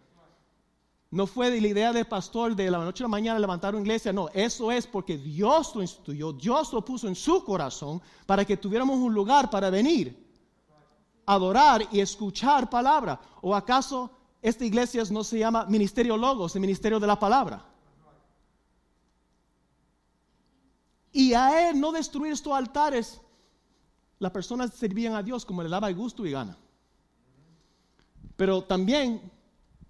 [1.10, 3.82] No fue de la idea del pastor de la noche a la mañana levantar una
[3.82, 8.44] iglesia, no, eso es porque Dios lo instituyó, Dios lo puso en su corazón para
[8.44, 10.16] que tuviéramos un lugar para venir,
[11.24, 13.20] adorar y escuchar palabra.
[13.40, 14.10] ¿O acaso
[14.40, 17.64] esta iglesia no se llama Ministerio Logos, el Ministerio de la Palabra?
[21.12, 23.20] Y a él no destruir estos altares,
[24.20, 26.56] las personas servían a Dios como le daba gusto y gana.
[28.36, 29.20] Pero también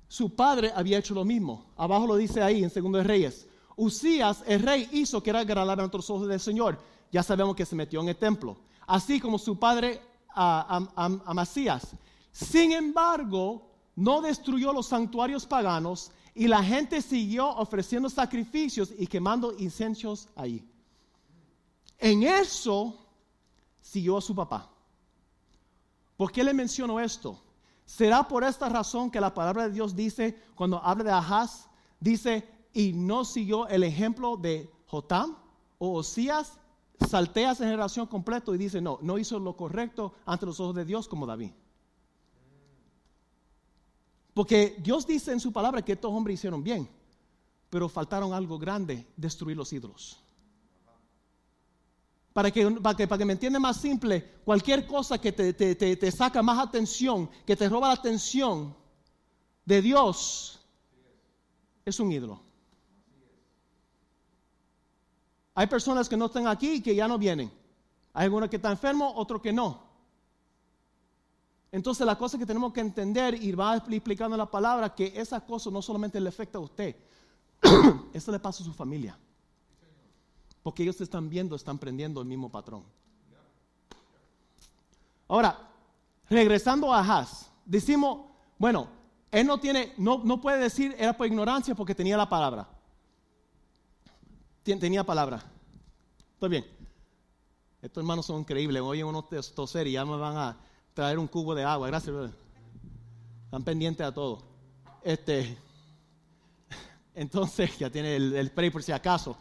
[0.09, 1.67] su padre había hecho lo mismo.
[1.77, 3.47] Abajo lo dice ahí en Segundo de Reyes.
[3.77, 6.79] Usías, el rey, hizo que era agradable ante los ojos del Señor.
[7.13, 8.57] Ya sabemos que se metió en el templo.
[8.87, 10.01] Así como su padre
[10.35, 11.89] Amasías.
[12.33, 19.55] Sin embargo, no destruyó los santuarios paganos y la gente siguió ofreciendo sacrificios y quemando
[19.59, 20.63] incensios ahí.
[21.99, 22.95] En eso
[23.81, 24.71] siguió a su papá.
[26.17, 27.39] ¿Por qué le menciono esto?
[27.87, 31.69] ¿Será por esta razón que la palabra de Dios dice, cuando habla de Ahaz,
[32.01, 35.37] dice, y no siguió el ejemplo de Jotam
[35.79, 36.59] o Osías?
[37.09, 40.85] Saltea esa generación completo y dice, no, no hizo lo correcto ante los ojos de
[40.85, 41.53] Dios como David.
[44.35, 46.89] Porque Dios dice en su palabra que estos hombres hicieron bien,
[47.71, 50.26] pero faltaron algo grande, destruir los ídolos.
[52.37, 56.59] Para que, para que, me entienda más simple, cualquier cosa que te, te, saca más
[56.59, 58.77] atención, que te roba la atención
[59.65, 60.61] de Dios,
[61.83, 62.39] es un ídolo.
[65.55, 67.51] Hay personas que no están aquí y que ya no vienen.
[68.13, 69.85] Hay algunos que están enfermos, otros que no.
[71.73, 75.71] Entonces la cosa que tenemos que entender y va explicando la palabra que esa cosa
[75.71, 76.97] no solamente le afecta a usted,
[78.13, 79.19] eso le pasa a su familia.
[80.67, 82.83] Porque ellos están viendo, están prendiendo el mismo patrón.
[85.29, 85.57] Ahora,
[86.29, 88.89] regresando a Haz, decimos, bueno,
[89.31, 92.69] él no tiene, no, no puede decir era por ignorancia porque tenía la palabra.
[94.65, 95.41] Tenía palabra.
[96.35, 96.67] Está bien.
[97.81, 98.83] Estos hermanos son increíbles.
[98.83, 100.57] Oyen uno toser y ya me van a
[100.95, 101.87] traer un cubo de agua.
[101.87, 102.13] Gracias,
[103.45, 104.43] Están pendientes a todo.
[105.05, 105.57] Este,
[107.15, 109.39] entonces, ya tiene el, el spray por si acaso.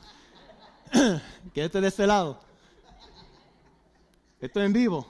[1.53, 2.39] Quédate de ese lado.
[4.39, 5.05] Esto es en vivo.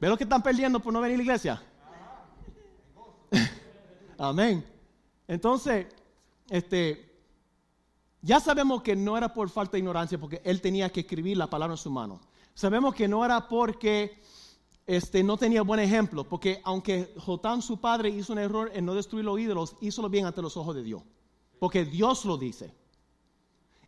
[0.00, 1.62] ¿Ve lo que están perdiendo por no venir a la iglesia?
[4.18, 4.64] Amén.
[5.26, 5.86] Entonces,
[6.50, 7.12] este,
[8.20, 11.48] ya sabemos que no era por falta de ignorancia, porque él tenía que escribir la
[11.48, 12.20] palabra en su mano.
[12.54, 14.20] Sabemos que no era porque
[14.86, 18.94] este, no tenía buen ejemplo, porque aunque Jotán, su padre, hizo un error en no
[18.94, 21.02] destruir los ídolos, hizo lo bien ante los ojos de Dios,
[21.58, 22.74] porque Dios lo dice.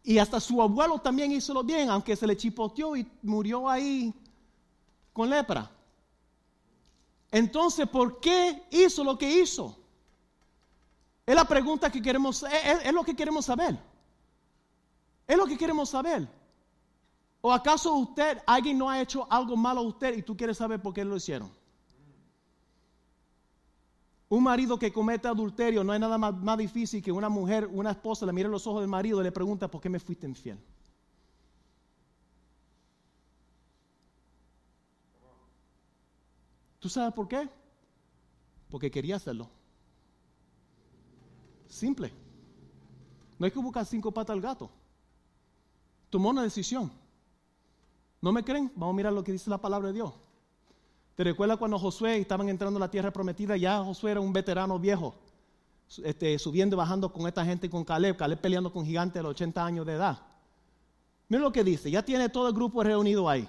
[0.04, 4.12] Y hasta su abuelo también hizo lo bien, aunque se le chipoteó y murió ahí
[5.14, 5.70] con lepra.
[7.30, 9.76] Entonces, ¿por qué hizo lo que hizo?
[11.24, 13.78] Es la pregunta que queremos, es, es, lo que queremos saber.
[15.26, 16.28] Es lo que queremos saber.
[17.40, 20.82] ¿O acaso usted, alguien no ha hecho algo malo a usted y tú quieres saber
[20.82, 21.50] por qué lo hicieron?
[24.35, 28.27] Un marido que comete adulterio no hay nada más, difícil que una mujer, una esposa
[28.27, 30.59] le mire los ojos del marido y le pregunta por qué me fuiste infiel.
[36.81, 37.49] ¿Tú sabes por qué?
[38.70, 39.49] Porque quería hacerlo.
[41.68, 42.12] Simple.
[43.38, 44.68] No hay que buscar cinco patas al gato.
[46.11, 46.90] Tomó una decisión.
[48.20, 48.73] ¿No me creen?
[48.75, 50.12] Vamos a mirar lo que dice la palabra de Dios.
[51.14, 53.56] ¿Te recuerdas cuando Josué estaban entrando a la tierra prometida?
[53.56, 55.14] Ya Josué era un veterano viejo,
[56.02, 59.30] este, subiendo y bajando con esta gente, con Caleb, Caleb peleando con gigantes de los
[59.30, 60.18] 80 años de edad.
[61.28, 63.48] Mira lo que dice, ya tiene todo el grupo reunido ahí.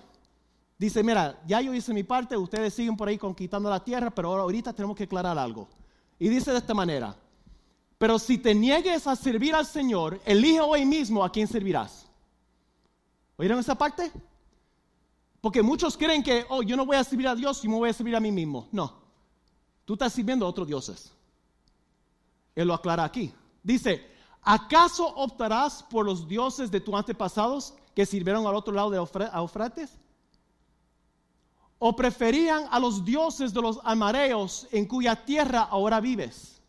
[0.78, 4.34] Dice, mira, ya yo hice mi parte, ustedes siguen por ahí conquistando la tierra, pero
[4.34, 5.68] ahorita tenemos que aclarar algo.
[6.20, 7.16] Y dice de esta manera,
[7.98, 12.06] pero si te niegues a servir al Señor, elige hoy mismo a quién servirás.
[13.38, 14.12] ¿Oyeron esa parte?
[15.46, 17.88] Porque muchos creen que, oh, yo no voy a servir a Dios y me voy
[17.88, 18.68] a servir a mí mismo.
[18.72, 18.92] No,
[19.86, 21.12] tú estás sirviendo a otros dioses.
[22.56, 23.32] Él lo aclara aquí.
[23.62, 24.10] Dice,
[24.42, 29.92] ¿acaso optarás por los dioses de tus antepasados que sirvieron al otro lado de Eufrates?
[31.78, 36.60] ¿O preferían a los dioses de los amareos en cuya tierra ahora vives?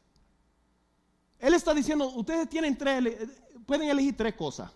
[1.39, 3.31] Él está diciendo, ustedes tienen tres,
[3.64, 4.70] pueden elegir tres cosas.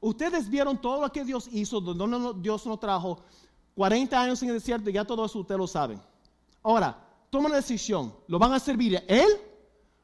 [0.00, 3.18] Ustedes vieron todo lo que Dios hizo, donde Dios nos trajo
[3.74, 6.00] 40 años en el desierto y ya todo eso ustedes lo saben.
[6.62, 6.98] Ahora,
[7.30, 8.14] toma una decisión.
[8.26, 9.28] ¿Lo van a servir Él?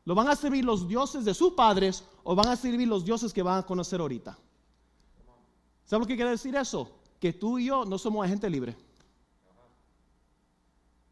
[0.05, 3.33] ¿Lo van a servir los dioses de sus padres o van a servir los dioses
[3.33, 4.37] que van a conocer ahorita?
[5.85, 6.91] ¿Sabes lo que quiere decir eso?
[7.21, 8.77] Que tú y yo no somos agentes libres.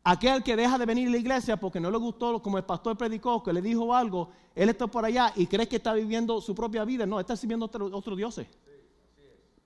[0.02, 2.96] Aquel que deja de venir a la iglesia porque no le gustó como el pastor
[2.96, 6.54] predicó, que le dijo algo, él está por allá y cree que está viviendo su
[6.54, 7.06] propia vida.
[7.06, 8.46] No, está sirviendo otro, otro dioses.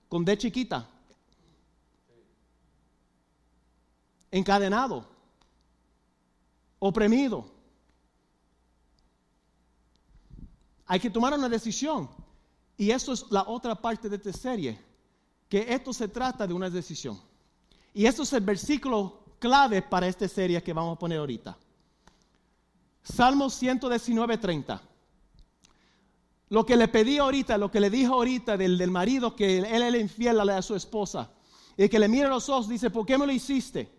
[0.09, 0.87] Con D chiquita.
[4.31, 5.05] Encadenado.
[6.79, 7.51] Oprimido.
[10.85, 12.09] Hay que tomar una decisión.
[12.77, 14.79] Y eso es la otra parte de esta serie.
[15.49, 17.19] Que esto se trata de una decisión.
[17.93, 21.57] Y esto es el versículo clave para esta serie que vamos a poner ahorita.
[23.03, 24.81] Salmo 119, 30.
[26.49, 29.65] Lo que le pedí ahorita, lo que le dijo ahorita del, del marido que él
[29.65, 31.31] era infiel a, su esposa,
[31.75, 33.91] y que le mira a los ojos, dice, ¿por qué me lo hiciste?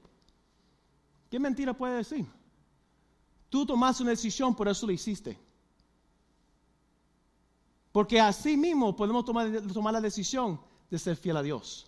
[1.29, 2.25] ¿Qué mentira puede decir?
[3.49, 5.39] Tú tomaste una decisión, por eso lo hiciste.
[7.91, 11.87] Porque así mismo podemos tomar, tomar la decisión de ser fiel a Dios.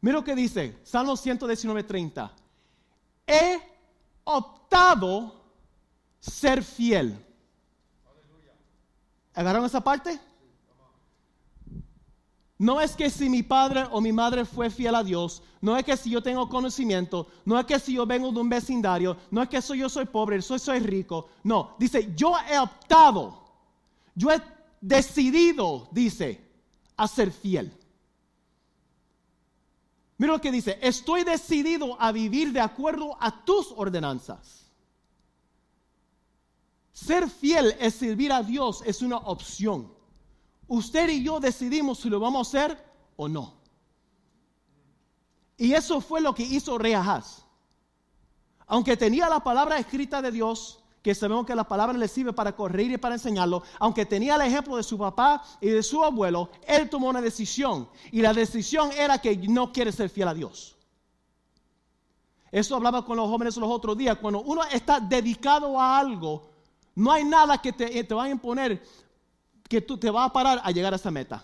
[0.00, 2.30] Mira lo que dice, Salmo 119, 30.
[3.26, 3.58] He
[4.24, 5.44] optado
[6.20, 7.18] ser fiel.
[9.34, 10.18] ¿Agarraron esa parte?
[12.56, 15.84] No es que si mi padre o mi madre fue fiel a Dios, no es
[15.84, 19.42] que si yo tengo conocimiento, no es que si yo vengo de un vecindario, no
[19.42, 21.28] es que si yo soy pobre, soy, soy rico.
[21.42, 23.42] No, dice, yo he optado,
[24.14, 24.40] yo he
[24.80, 26.40] decidido, dice,
[26.96, 27.72] a ser fiel.
[30.16, 34.63] Mira lo que dice, estoy decidido a vivir de acuerdo a tus ordenanzas.
[36.94, 39.92] Ser fiel es servir a Dios, es una opción.
[40.68, 42.84] Usted y yo decidimos si lo vamos a hacer
[43.16, 43.54] o no.
[45.56, 47.44] Y eso fue lo que hizo Reahaz.
[48.66, 52.54] Aunque tenía la palabra escrita de Dios, que sabemos que la palabra le sirve para
[52.54, 56.48] corregir y para enseñarlo, aunque tenía el ejemplo de su papá y de su abuelo,
[56.64, 57.88] él tomó una decisión.
[58.12, 60.76] Y la decisión era que no quiere ser fiel a Dios.
[62.52, 64.16] Eso hablaba con los jóvenes los otros días.
[64.18, 66.53] Cuando uno está dedicado a algo,
[66.94, 68.82] no hay nada que te, te va a imponer
[69.68, 71.42] que tú te va a parar a llegar a esa meta.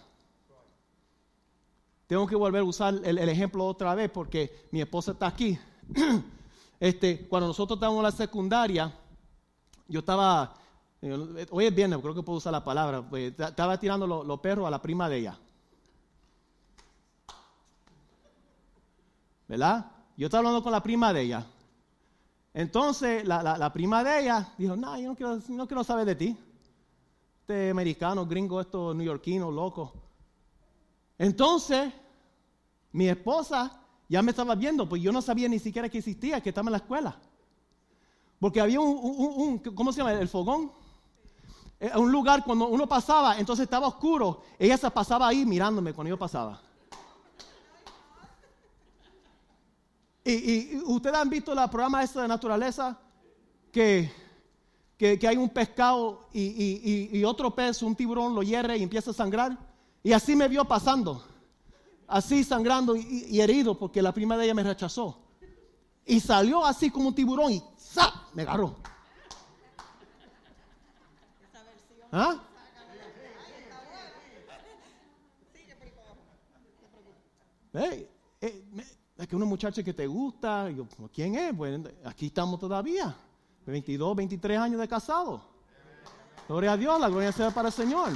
[2.07, 5.59] Tengo que volver a usar el, ejemplo otra vez porque mi esposa está aquí.
[6.81, 8.91] Este, cuando nosotros estábamos en la secundaria,
[9.87, 10.55] yo estaba,
[11.03, 14.67] eh, hoy es viernes, creo que puedo usar la palabra, pues, estaba tirando los perros
[14.67, 15.39] a la prima de ella.
[19.47, 19.93] ¿Verdad?
[20.17, 21.47] Yo estaba hablando con la prima de ella.
[22.53, 26.37] Entonces, la, prima de ella dijo, no, yo no quiero, no quiero saber de ti.
[27.41, 29.93] Este americano, gringo, esto neoyorquino, loco.
[31.19, 31.93] Entonces,
[32.93, 36.49] mi esposa ya me estaba viendo, pues yo no sabía ni siquiera que existía, que
[36.49, 37.21] estaba en la escuela.
[38.41, 40.13] Porque había un, ¿cómo se llama?
[40.15, 40.73] El fogón.
[41.79, 44.43] Eh, un lugar cuando uno pasaba, entonces estaba oscuro.
[44.59, 46.61] Ella se pasaba ahí mirándome cuando yo pasaba.
[50.25, 52.99] Y, ustedes han visto la programa esta de naturaleza
[53.73, 54.11] que,
[54.99, 59.57] que, hay un pescado y, otro pez, un tiburón, lo hierre y empieza a sangrar.
[60.03, 61.25] Y así me vio pasando,
[62.07, 65.19] así sangrando y, herido porque la prima de ella me rechazó.
[66.05, 67.63] Y salió así como un tiburón y
[68.35, 68.77] me agarró.
[72.13, 72.41] ¿Ah?
[77.73, 78.09] Eh,
[79.21, 81.57] es que una muchacha que te gusta, yo, ¿quién es?
[81.57, 83.15] Bueno, aquí estamos todavía,
[83.67, 85.43] 22, 23 años de casado.
[86.49, 88.11] Gloria a Dios, la gloria sea para el Señor.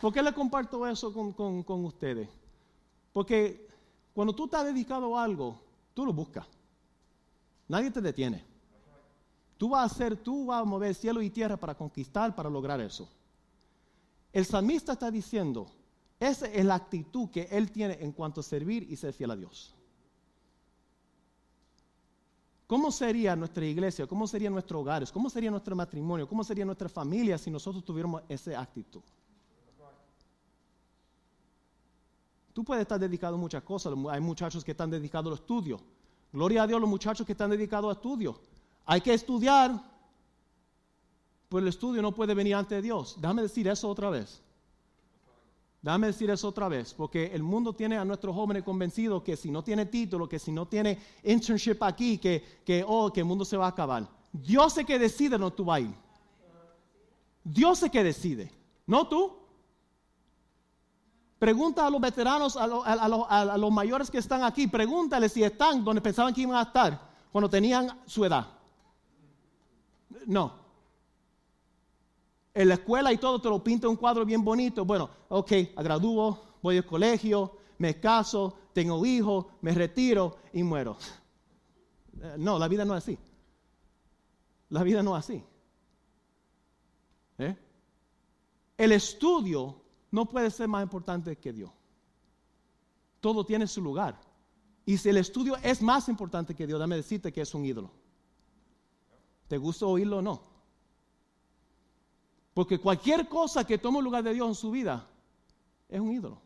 [0.00, 2.28] ¿Por qué le comparto eso con, con ustedes?
[3.12, 3.68] Porque
[4.14, 5.68] cuando tú estás dedicado a algo,
[5.98, 6.46] Tú lo buscas.
[7.66, 8.44] Nadie te detiene.
[9.56, 12.80] Tú vas a hacer, tú vas a mover cielo y tierra para conquistar, para lograr
[12.80, 13.08] eso.
[14.32, 15.66] El salmista está diciendo,
[16.20, 19.36] esa es la actitud que él tiene en cuanto a servir y ser fiel a
[19.36, 19.74] Dios.
[22.66, 24.06] ¿Cómo sería nuestra iglesia?
[24.06, 25.10] ¿Cómo serían nuestros hogares?
[25.10, 26.28] ¿Cómo sería nuestro matrimonio?
[26.28, 29.00] ¿Cómo sería nuestra familia si nosotros tuviéramos esa actitud?
[32.52, 33.94] Tú puedes estar dedicado a muchas cosas.
[34.10, 35.80] Hay muchachos que están dedicados al estudio.
[36.32, 38.38] Gloria a Dios los muchachos que están dedicados al estudio.
[38.84, 39.80] Hay que estudiar.
[41.48, 43.16] Pues el estudio no puede venir ante Dios.
[43.18, 44.42] Déjame decir eso otra vez.
[45.80, 49.50] Déjame decir eso otra vez, porque el mundo tiene a nuestros jóvenes convencidos que si
[49.50, 53.44] no tiene título, que si no tiene internship aquí, que, que, oh, que el mundo
[53.44, 54.08] se va a acabar.
[54.32, 55.82] Dios es que decide, no tú vas
[57.44, 58.52] Dios es que decide,
[58.86, 59.38] no tú.
[61.38, 66.02] Pregunta a los veteranos, a, a, los mayores que están aquí, pregúntale si están donde
[66.02, 67.00] pensaban que iban a estar
[67.30, 68.48] cuando tenían su edad.
[70.26, 70.52] No,
[72.54, 74.84] en la escuela y todo te lo pinta un cuadro bien bonito.
[74.84, 80.96] Bueno, ok, gradúo, voy al colegio, me caso, tengo hijos, me retiro y muero.
[82.20, 83.18] Eh, no, la vida no es así.
[84.70, 85.44] La vida no es así.
[87.38, 87.56] ¿Eh?
[88.76, 89.80] El estudio
[90.10, 91.70] no puede ser más importante que Dios.
[93.20, 94.20] Todo tiene su lugar.
[94.84, 97.90] Y si el estudio es más importante que Dios, dame decirte que es un ídolo.
[99.46, 100.42] ¿Te gusta oírlo o no?
[102.58, 105.06] Porque cualquier cosa que tome lugar de Dios en su vida
[105.88, 106.42] es un ídolo.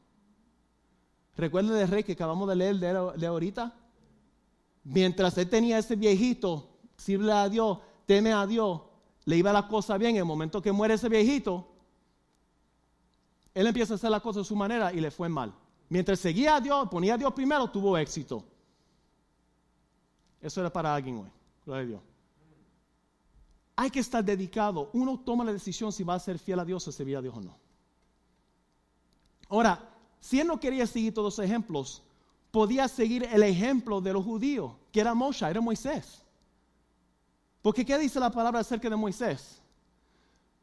[1.38, 3.74] Recuerden del rey que acabamos de leer de, ahorita.
[4.84, 8.82] Mientras él tenía ese viejito, sirve a Dios, teme a Dios,
[9.24, 10.10] le iba la cosa bien.
[10.10, 11.66] En el momento que muere ese viejito,
[13.54, 15.54] él empieza a hacer la cosa de su manera y le fue mal.
[15.88, 18.44] Mientras seguía a Dios, ponía a Dios primero, tuvo éxito.
[20.42, 21.30] Eso era para alguien hoy.
[21.64, 22.11] Gloria a Dios
[23.76, 24.90] hay que estar dedicado.
[24.92, 27.36] Uno toma la decisión si va a ser fiel a Dios o servir a Dios
[27.36, 27.56] o no.
[29.48, 29.88] Ahora,
[30.20, 32.02] si él no quería seguir todos los ejemplos,
[32.50, 36.22] podía seguir el ejemplo de los judíos, que era Moshe, era Moisés.
[37.60, 39.60] Porque ¿qué dice la palabra acerca de Moisés?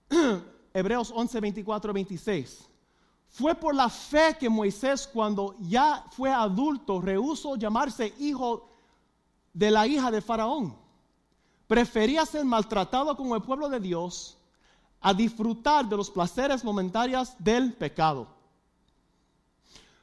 [0.74, 2.70] Hebreos 11, 24, 26.
[3.30, 8.70] Fue por la fe que Moisés, cuando ya fue adulto, rehusó llamarse hijo
[9.54, 10.89] de la hija de Faraón
[11.70, 14.36] prefería ser maltratado con el pueblo de Dios
[15.02, 18.28] a disfrutar de los placeres momentáneos del pecado.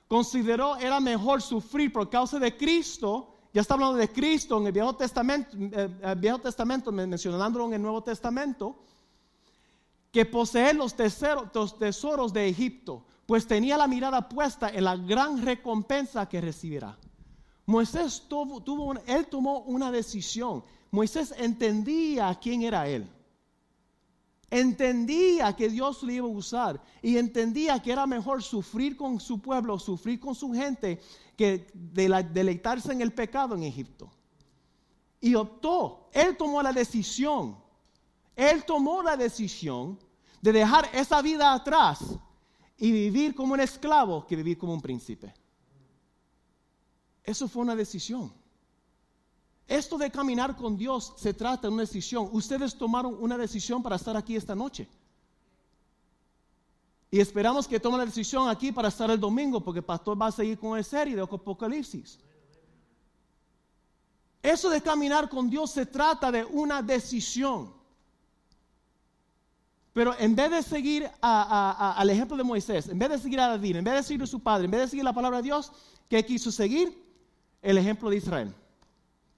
[0.07, 4.73] Consideró era mejor sufrir por causa de Cristo, ya está hablando de Cristo en el
[4.73, 8.77] Viejo Testamento, eh, el Viejo Testamento mencionándolo en el Nuevo Testamento,
[10.13, 16.29] que poseer los tesoros, de Egipto, pues tenía la mirada puesta en la gran recompensa
[16.29, 16.97] que recibirá.
[17.67, 18.23] Moisés
[19.09, 20.63] él tomó una decisión.
[20.91, 23.09] Moisés entendía quién era él.
[24.49, 29.41] Entendía que Dios le iba a usar y entendía que era mejor sufrir con su
[29.41, 31.01] pueblo, sufrir con su gente,
[31.37, 34.11] que deleitarse en el pecado en Egipto.
[35.21, 37.57] Y optó, él tomó la decisión,
[38.37, 39.99] él tomó la decisión
[40.41, 42.17] de dejar esa vida atrás
[42.79, 45.35] y vivir como un esclavo que vivir como un príncipe.
[47.25, 48.33] Eso fue una decisión.
[49.67, 52.29] Esto de caminar con Dios se trata de una decisión.
[52.33, 54.89] Ustedes tomaron una decisión para estar aquí esta noche.
[57.11, 60.27] Y esperamos que tomen la decisión aquí para estar el domingo, porque el pastor va
[60.27, 62.19] a seguir con el serie de Apocalipsis.
[64.43, 67.75] Eso de caminar con Dios se trata de una decisión.
[69.93, 73.77] Pero en vez de seguir al ejemplo de Moisés, en vez de seguir a David,
[73.77, 75.73] en vez de seguir a su padre, en vez de seguir la palabra de Dios,
[76.09, 77.03] ¿qué quiso seguir?
[77.63, 78.55] El ejemplo de Israel.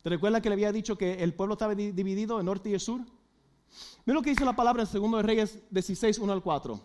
[0.08, 2.80] ¿Te recuerdas que le había dicho que el pueblo estaba dividido en norte y en
[2.80, 3.02] sur?
[4.06, 6.80] Mira lo que dice la palabra en 2 Reyes 16, 1 al 4.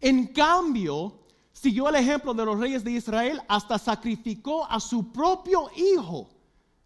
[0.00, 1.18] En cambio,
[1.52, 6.30] siguió el ejemplo de los reyes de Israel hasta sacrificó a su propio hijo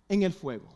[0.09, 0.67] en el fuego.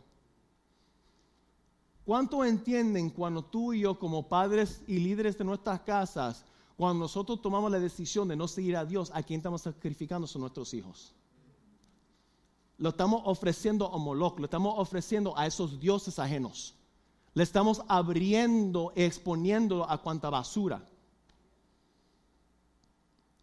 [2.05, 6.45] ¿Cuánto entienden cuando tú y yo como padres y líderes de nuestras casas,
[6.77, 10.43] cuando nosotros tomamos la decisión de no seguir a Dios, a quién estamos sacrificando son
[10.43, 11.13] nuestros hijos?
[12.79, 16.75] Lo estamos ofreciendo a Moloch, lo estamos ofreciendo a esos dioses ajenos.
[17.33, 20.81] Le estamos abriendo, exponiendo a cuanta basura.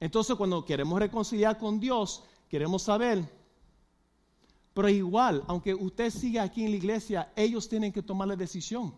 [0.01, 3.31] Entonces cuando queremos reconciliar con Dios, queremos saber,
[4.73, 8.95] pero igual, aunque usted siga aquí en la iglesia, ellos tienen que tomar la decisión.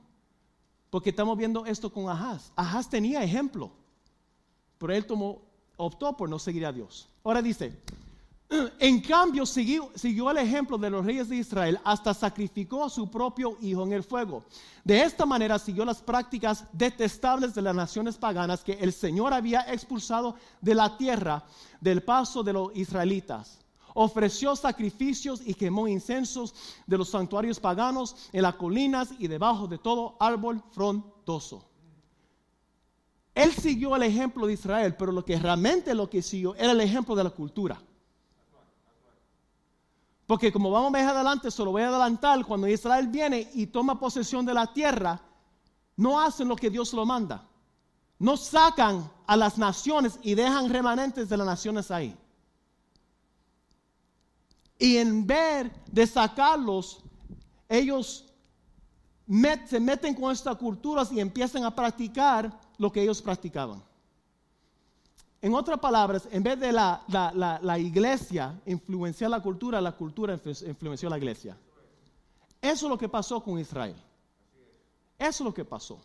[0.90, 2.52] Porque estamos viendo esto con Ahaz.
[2.56, 3.70] Ahaz tenía ejemplo,
[4.78, 5.06] pero él
[5.76, 7.08] optó por no seguir a Dios.
[7.22, 7.76] Ahora dice,
[8.78, 9.90] en cambio, siguió,
[10.30, 14.02] el ejemplo de los reyes de Israel hasta sacrificó a su propio hijo en el
[14.02, 14.44] fuego.
[14.84, 19.70] De esta manera siguió las prácticas detestables de las naciones paganas que el Señor había
[19.72, 21.44] expulsado de la tierra
[21.80, 23.58] del paso de los israelitas.
[23.94, 26.54] Ofreció sacrificios y quemó incensos
[26.86, 31.64] de los santuarios paganos en las colinas y debajo de todo árbol frondoso.
[33.34, 36.80] Él siguió el ejemplo de Israel, pero lo que realmente lo que siguió era el
[36.80, 37.80] ejemplo de la cultura.
[40.28, 43.98] Porque como vamos más adelante, se lo voy a adelantar, cuando Israel viene y toma
[43.98, 45.18] posesión de la tierra,
[45.96, 47.48] no hacen lo que Dios lo manda.
[48.20, 52.14] no sacan a las naciones y dejan remanentes de las naciones ahí.
[54.78, 57.00] Y en vez de sacarlos,
[57.68, 58.26] ellos
[59.66, 63.82] se meten con estas culturas y empiezan a practicar lo que ellos practicaban.
[65.40, 67.02] En otras palabras, en vez de la,
[67.62, 71.56] la iglesia influenciar la cultura, la cultura influenció la iglesia.
[72.60, 73.94] Eso es lo que pasó con Israel.
[75.18, 76.00] Eso es lo que pasó.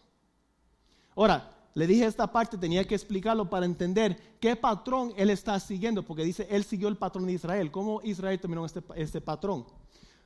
[1.16, 6.04] Ahora, le dije esta parte, tenía que explicarlo para entender qué patrón él está siguiendo,
[6.04, 7.72] porque dice, él siguió el patrón de Israel.
[7.72, 9.66] ¿Cómo Israel terminó este, este patrón?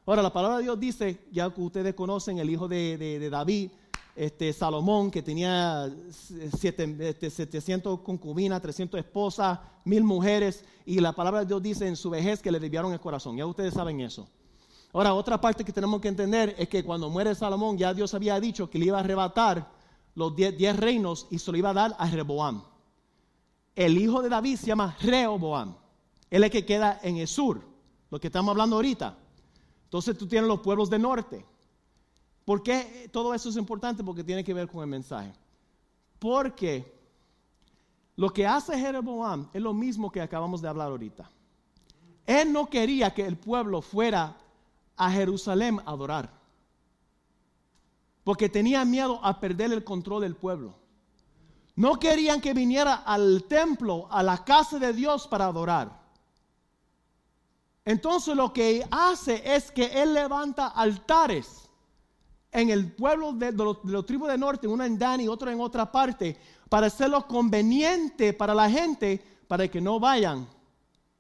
[0.06, 3.72] Ahora, la palabra de Dios dice, ya que ustedes conocen, el hijo de, David,
[4.18, 5.90] este, Salomón, que tenía
[6.60, 12.10] 700 este, concubinas, 300 esposas, mil mujeres, y la palabra de Dios dice en su
[12.10, 13.38] vejez que le desviaron el corazón.
[13.38, 14.28] Ya ustedes saben eso.
[14.92, 18.40] Ahora, otra parte que tenemos que entender es que cuando muere Salomón, ya Dios había
[18.40, 19.70] dicho que le iba a arrebatar
[20.16, 22.64] los diez, reinos y se lo iba a dar a Rehoboam.
[23.76, 25.76] El hijo de David se llama Rehoboam.
[26.32, 27.62] Él es el que queda en el sur,
[28.10, 29.16] lo que estamos hablando ahorita.
[29.84, 31.46] Entonces tú tienes los pueblos del norte.
[32.48, 34.06] ¿Por qué todo eso es importante?
[34.06, 35.34] Porque tiene que ver con el mensaje.
[36.18, 36.90] Porque
[38.16, 41.30] lo que hace Jeroboam es lo mismo que acabamos de hablar ahorita.
[42.26, 44.38] Él no quería que el pueblo fuera
[44.96, 46.38] a Jerusalén a adorar
[48.24, 50.74] porque tenía miedo a perder el control del pueblo.
[51.76, 56.00] No querían que viniera al templo, a la casa de Dios para adorar.
[57.84, 61.67] Entonces lo que hace es que él levanta altares
[62.58, 65.92] en el pueblo de, los, tribus del norte, uno en Dan y otro en otra
[65.92, 66.36] parte,
[66.70, 70.48] para hacerlo conveniente para la gente, para que no vayan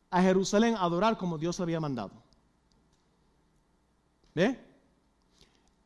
[0.09, 2.11] a Jerusalén a adorar como Dios había mandado.
[4.33, 4.59] ¿Ve?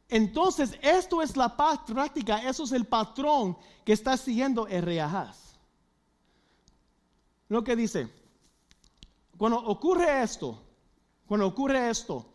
[0.07, 1.53] Entonces, esto es la
[1.85, 5.57] práctica, eso es el patrón que está siguiendo el.
[7.49, 8.09] Lo que dice,
[9.37, 10.61] cuando ocurre esto,
[11.27, 12.30] cuando ocurre esto,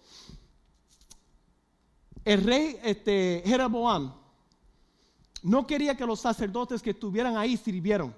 [2.26, 4.12] el rey este, Jeroboam
[5.44, 8.12] no quería que los sacerdotes que estuvieran ahí sirvieran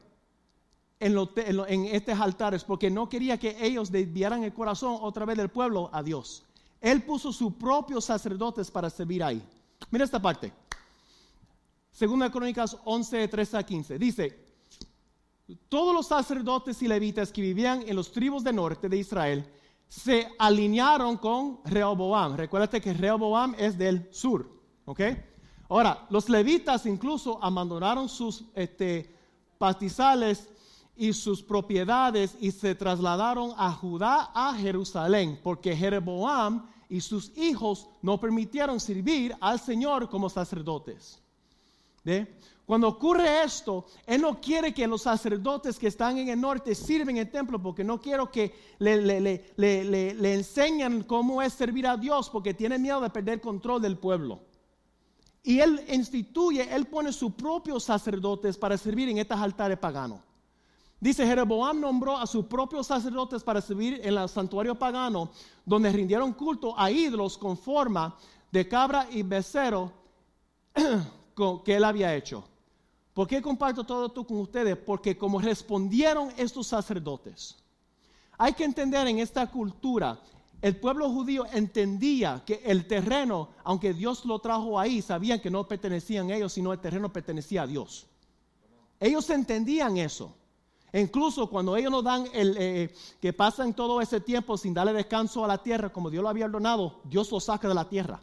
[0.99, 5.91] en, estos altares, porque no quería que ellos desviaran el corazón otra vez del pueblo
[5.93, 6.43] a Dios.
[6.81, 9.43] Él puso sus propios sacerdotes para servir ahí.
[9.91, 10.55] Mira esta parte.
[11.93, 13.99] Segunda Crónicas 11, 13 a 15.
[13.99, 14.39] Dice,
[15.69, 19.47] todos los sacerdotes y levitas que vivían en los tribus del norte de Israel
[19.89, 22.37] se alinearon con Rehoboam.
[22.37, 24.49] Recuérdate que Rehoboam es del sur.
[24.85, 25.01] ¿Ok?
[25.69, 29.15] Ahora, los levitas incluso abandonaron sus este,
[29.59, 30.49] pastizales
[30.97, 37.89] y sus propiedades y se trasladaron a Judá, a Jerusalén, porque Jeroboam y sus hijos
[38.01, 41.23] no permitieron servir al Señor como sacerdotes.
[42.69, 47.17] Cuando ocurre esto, Él no quiere que los sacerdotes que están en el norte sirven
[47.17, 52.29] el templo porque no quiero que le, le, le, enseñen cómo es servir a Dios
[52.29, 54.41] porque tiene miedo de perder control del pueblo.
[55.43, 60.21] Y Él instituye, Él pone sus propios sacerdotes para servir en estos altares paganos.
[61.01, 65.31] Dice, Jeroboam nombró a sus propios sacerdotes para servir en el santuario pagano,
[65.65, 68.15] donde rindieron culto a ídolos con forma
[68.51, 69.93] de cabra y becerro
[71.65, 72.45] que él había hecho.
[73.15, 74.77] ¿Por qué comparto todo esto con ustedes?
[74.77, 77.57] Porque como respondieron estos sacerdotes,
[78.37, 80.21] hay que entender en esta cultura,
[80.63, 85.67] el pueblo judío entendía que el terreno, aunque Dios lo trajo ahí, sabían que no
[85.67, 88.07] pertenecían a ellos, sino el terreno pertenecía a Dios.
[89.01, 90.35] Ellos entendían eso.
[90.93, 95.45] Incluso cuando ellos nos dan el eh, que pasan todo ese tiempo sin darle descanso
[95.45, 98.21] a la tierra, como Dios lo había ordenado, Dios lo saca de la tierra.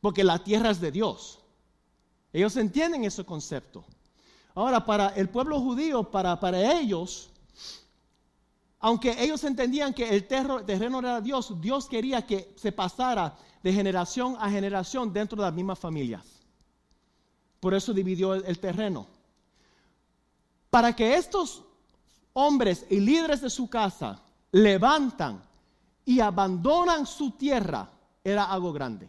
[0.00, 1.40] Porque la tierra es de Dios.
[2.32, 3.84] Ellos entienden ese concepto.
[4.54, 7.30] Ahora, para el pueblo judío, para, para ellos,
[8.80, 14.36] aunque ellos entendían que el terreno era Dios, Dios quería que se pasara de generación
[14.38, 16.24] a generación dentro de las mismas familias.
[17.60, 19.06] Por eso dividió el terreno
[20.70, 21.62] para que estos
[22.32, 24.20] hombres y líderes de su casa
[24.52, 25.42] levantan
[26.04, 27.90] y abandonan su tierra,
[28.22, 29.08] era algo grande.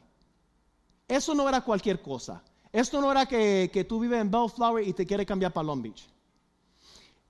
[1.07, 2.41] Eso no era cualquier cosa.
[2.71, 5.81] Esto no era que, que tú vives en Bellflower y te quieres cambiar para Long
[5.81, 6.07] Beach.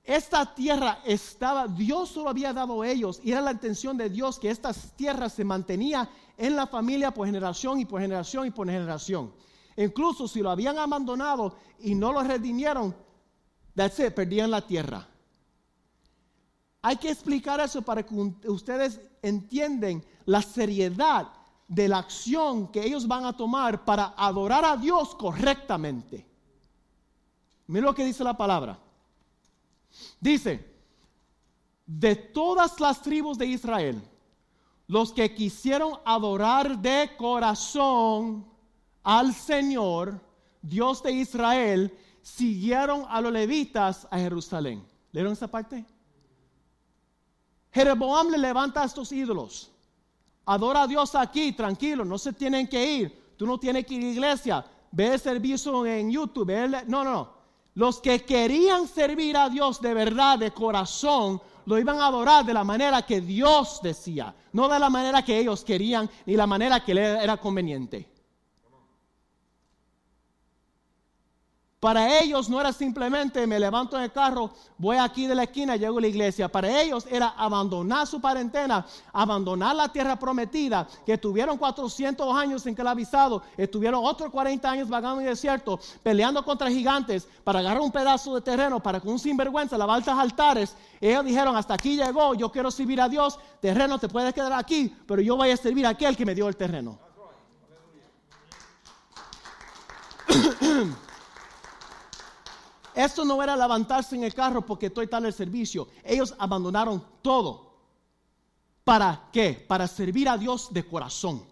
[0.04, 4.40] Esta tierra estaba, Dios solo había dado a ellos y era la intención de Dios
[4.40, 8.68] que estas tierras se mantenía en la familia por generación y por generación y por
[8.68, 9.32] generación.
[9.78, 12.96] Incluso si lo habían abandonado y no lo redimieron,
[13.76, 15.08] That's it, perdían la tierra.
[16.82, 18.14] Hay que explicar eso para que
[18.48, 21.28] ustedes entiendan la seriedad
[21.70, 26.26] de la acción que ellos van a tomar para adorar a Dios correctamente.
[27.68, 28.78] Mira lo que dice la palabra.
[30.20, 30.68] Dice,
[31.86, 34.02] de todas las tribus de Israel,
[34.88, 38.48] los que quisieron adorar de corazón
[39.04, 40.20] al Señor,
[40.64, 44.84] Dios de Israel, siguieron a los levitas a Jerusalén.
[45.12, 45.86] ¿Leyeron esa parte?
[47.72, 49.72] Jeroboam le levanta a estos ídolos.
[50.52, 53.36] Adora a Dios aquí, tranquilo, no se tienen que ir.
[53.38, 54.66] Tú no tienes que ir a iglesia.
[54.92, 56.52] Ve el servicio en YouTube.
[56.88, 57.40] no, no, no.
[57.76, 62.56] Los que querían servir a Dios de verdad, de corazón, lo iban a adorar de
[62.56, 66.84] la manera que Dios decía, no de la manera que ellos querían ni la manera
[66.84, 68.10] que le era conveniente.
[71.80, 75.78] Para ellos no era simplemente me levanto en el carro, voy aquí de la esquina,
[75.78, 76.50] llego a la iglesia.
[76.50, 82.84] Para ellos era abandonar su parentela, abandonar la tierra prometida, que tuvieron 400 años que
[82.84, 87.82] la avisado, estuvieron otros 40 años vagando en el desierto, peleando contra gigantes para agarrar
[87.82, 90.76] un pedazo de terreno para con un sinvergüenza levantar altares.
[91.00, 94.94] Ellos dijeron, hasta aquí llegó, yo quiero servir a Dios, terreno te puedes quedar aquí,
[95.08, 97.00] pero yo voy a servir a aquel que me dio el terreno.
[103.00, 105.88] Esto no era levantarse en el carro porque estoy tal el servicio.
[106.04, 107.78] Ellos abandonaron todo.
[108.84, 109.54] ¿Para qué?
[109.54, 111.46] Para servir a Dios de corazón.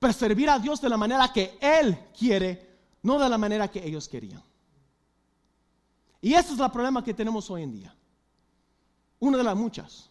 [0.00, 3.86] Para servir a Dios de la manera que Él quiere, no de la manera que
[3.86, 4.42] ellos querían.
[6.20, 7.96] Y ese es el problema que tenemos hoy en día.
[9.20, 10.10] Una de las muchas.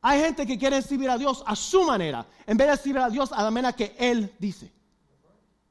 [0.00, 3.10] Hay gente que quiere servir a Dios a su manera, en vez de servir a
[3.10, 4.79] Dios a la manera que Él dice.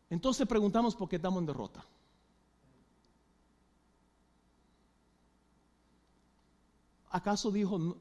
[0.10, 1.86] Entonces preguntamos por qué estamos en derrota.
[7.12, 7.98] ¿Acaso dijo,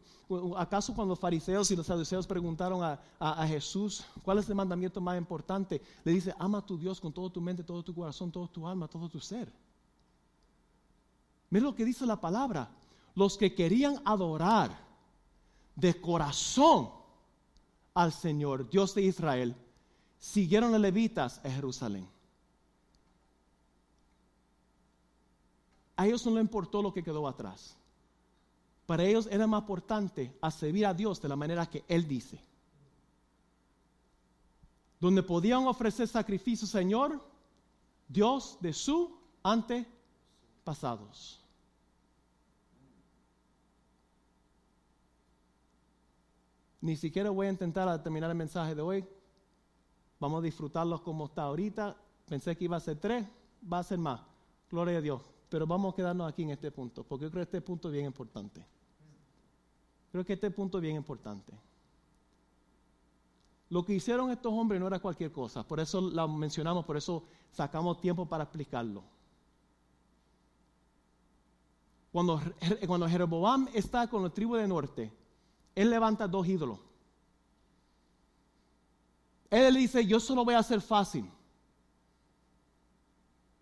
[0.57, 2.83] acaso cuando los fariseos y los saduceos preguntaron
[3.19, 5.81] a, Jesús cuál es el mandamiento más importante?
[6.05, 8.67] Le dice, ama a tu Dios con todo tu mente, todo tu corazón, todo tu
[8.67, 9.51] alma, todo tu ser.
[11.51, 12.71] Mira lo que dice la palabra.
[13.15, 14.79] Los que querían adorar
[15.75, 16.91] de corazón
[17.95, 19.57] al Señor, Dios de Israel,
[20.19, 22.09] siguieron los levitas a Jerusalén.
[25.97, 27.77] A ellos no les importó lo que quedó atrás.
[28.87, 32.41] Para ellos era más importante a servir a Dios de la manera que Él dice.
[35.01, 37.21] Donde podían ofrecer sacrificio, Señor,
[38.09, 41.41] Dios de su antepasados.
[46.81, 49.05] Ni siquiera voy a intentar terminar el mensaje de hoy.
[50.21, 51.97] Vamos a disfrutarlos como está ahorita.
[52.27, 53.27] Pensé que iba a ser tres,
[53.71, 54.21] va a ser más.
[54.71, 55.23] Gloria a Dios.
[55.49, 57.95] Pero vamos a quedarnos aquí en este punto, porque yo creo que este punto es
[57.95, 58.65] bien importante.
[60.13, 61.53] Creo que este punto es bien importante.
[63.71, 67.25] Lo que hicieron estos hombres no era cualquier cosa, por eso lo mencionamos, por eso
[67.53, 69.05] sacamos tiempo para explicarlo.
[72.11, 72.41] Cuando,
[72.87, 75.13] cuando Jeroboam está con la tribu del norte,
[75.75, 76.79] él levanta dos ídolos.
[79.51, 81.31] Él le dice, yo solo voy a hacer fácil.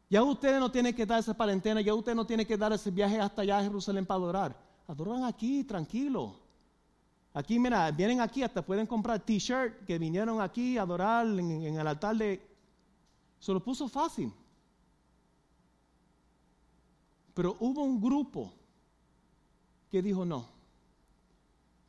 [0.09, 2.91] Ya ustedes no tienen que dar esa parentena, ya ustedes no tienen que dar ese
[2.91, 4.57] viaje hasta allá a Jerusalén para adorar.
[4.87, 6.39] Adoran aquí, tranquilo.
[7.34, 11.78] Aquí, mira, vienen aquí, hasta pueden comprar t-shirt que vinieron aquí a adorar en, en
[11.78, 12.41] el altar de...
[13.39, 14.32] Se lo puso fácil.
[17.34, 18.53] Pero hubo un grupo
[19.91, 20.49] que dijo no.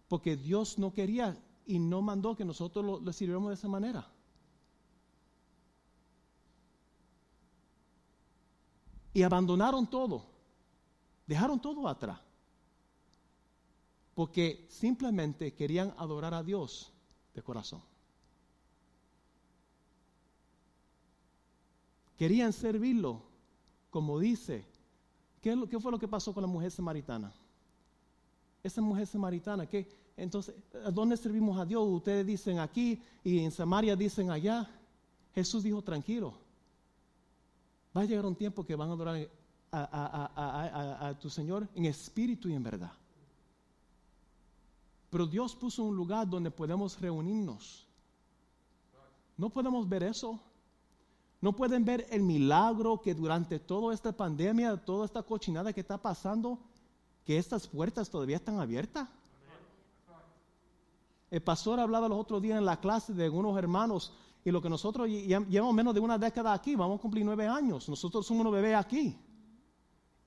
[0.10, 1.38] Porque Dios no quería
[1.68, 4.08] y no mandó que nosotros lo, sirviéramos de esa manera.
[9.14, 10.26] Y abandonaron todo.
[11.28, 12.20] Dejaron todo atrás.
[14.16, 16.94] Porque simplemente querían adorar a Dios
[17.36, 17.82] de corazón.
[22.18, 23.22] Querían servirlo,
[23.90, 24.66] como dice.
[25.42, 27.34] ¿Qué, ¿Qué, fue lo que pasó con la mujer samaritana?
[28.64, 31.88] Esa mujer samaritana, que entonces, ¿a dónde servimos a Dios?
[31.88, 34.68] Ustedes dicen aquí y en Samaria dicen allá.
[35.36, 36.34] Jesús dijo, tranquilo.
[37.96, 39.30] Va a llegar un tiempo que van a adorar
[39.72, 42.92] a, tu Señor en espíritu y en verdad.
[45.12, 47.88] Pero Dios puso un lugar donde podemos reunirnos.
[49.38, 50.40] ¿No podemos ver eso?
[51.40, 56.02] ¿No pueden ver el milagro que durante toda esta pandemia, toda esta cochinada que está
[56.02, 56.58] pasando,
[57.24, 59.08] que estas puertas todavía están abiertas?
[61.30, 64.14] El pastor hablaba los otros días en la clase de unos hermanos
[64.46, 67.90] y lo que nosotros llevamos menos de una década aquí, vamos a cumplir nueve años,
[67.90, 69.18] nosotros somos unos bebés aquí.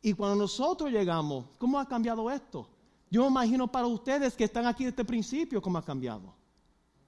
[0.02, 2.68] Y cuando nosotros llegamos, ¿cómo ha cambiado esto?
[3.10, 6.34] Yo me imagino para ustedes que están aquí desde el principio, ¿cómo ha cambiado?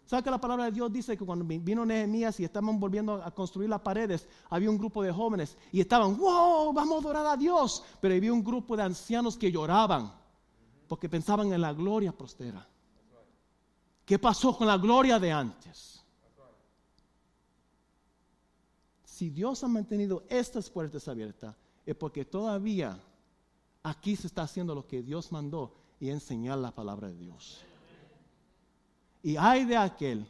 [0.04, 3.30] ¿Sabe que la palabra de Dios dice que cuando vino Nehemías y estaban volviendo a
[3.30, 7.36] construir las paredes, había un grupo de jóvenes y estaban, wow, vamos a adorar a
[7.36, 7.84] Dios.
[8.00, 10.12] Pero había un grupo de ancianos que lloraban
[10.88, 12.68] porque pensaban en la gloria prostera.
[14.12, 16.04] ¿Qué pasó con la gloria de antes?
[19.06, 21.56] Si Dios ha mantenido estas puertas abiertas,
[21.86, 23.02] es porque todavía
[23.82, 27.64] aquí se está haciendo lo que Dios mandó y enseñar la palabra de Dios.
[29.22, 30.28] Y hay de aquel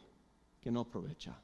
[0.61, 1.37] que no aprovecha.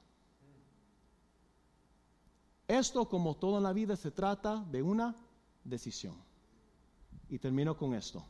[2.70, 5.14] Esto, como todo en la vida, se trata de una
[5.66, 6.16] decisión.
[7.28, 8.24] Y termino con esto.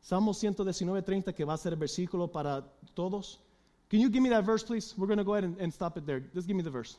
[0.00, 3.40] Salmo 119, 30, que va a ser el versículo para todos.
[3.88, 4.94] Can you give me that verse, please?
[4.96, 6.20] We're going to go ahead and, and, stop it there.
[6.34, 6.96] Just give me the verse.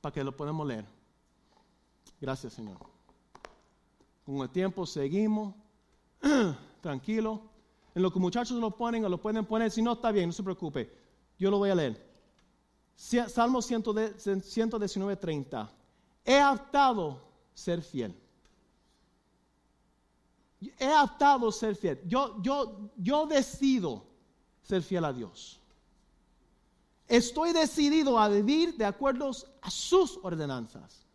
[0.00, 0.84] Para que lo podamos leer.
[2.20, 2.78] Gracias, Señor.
[4.24, 5.54] Con el tiempo seguimos.
[6.82, 7.42] Tranquilo.
[7.94, 10.32] En lo que muchachos lo ponen o lo pueden poner, si no está bien, no
[10.32, 10.90] se preocupe.
[11.38, 12.04] Yo lo voy a leer.
[12.96, 15.70] Salmo 119, 30.
[16.24, 17.20] He optado
[17.54, 18.14] ser fiel.
[20.60, 22.00] He optado ser fiel.
[22.06, 24.06] Yo, yo, yo decido
[24.62, 25.60] ser fiel a Dios.
[27.06, 29.30] Estoy decidido a vivir de acuerdo
[29.62, 31.06] a sus ordenanzas,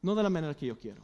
[0.00, 1.02] no de la manera que yo quiero.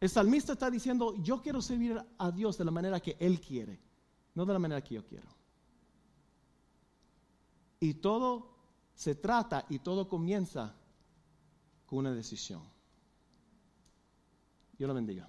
[0.00, 3.78] El salmista está diciendo, yo quiero servir a Dios de la manera que Él quiere,
[4.34, 5.28] no de la manera que yo quiero.
[7.80, 8.54] Y todo
[8.94, 10.74] se trata y todo comienza
[11.86, 12.62] con una decisión.
[14.78, 15.28] Dios lo bendiga.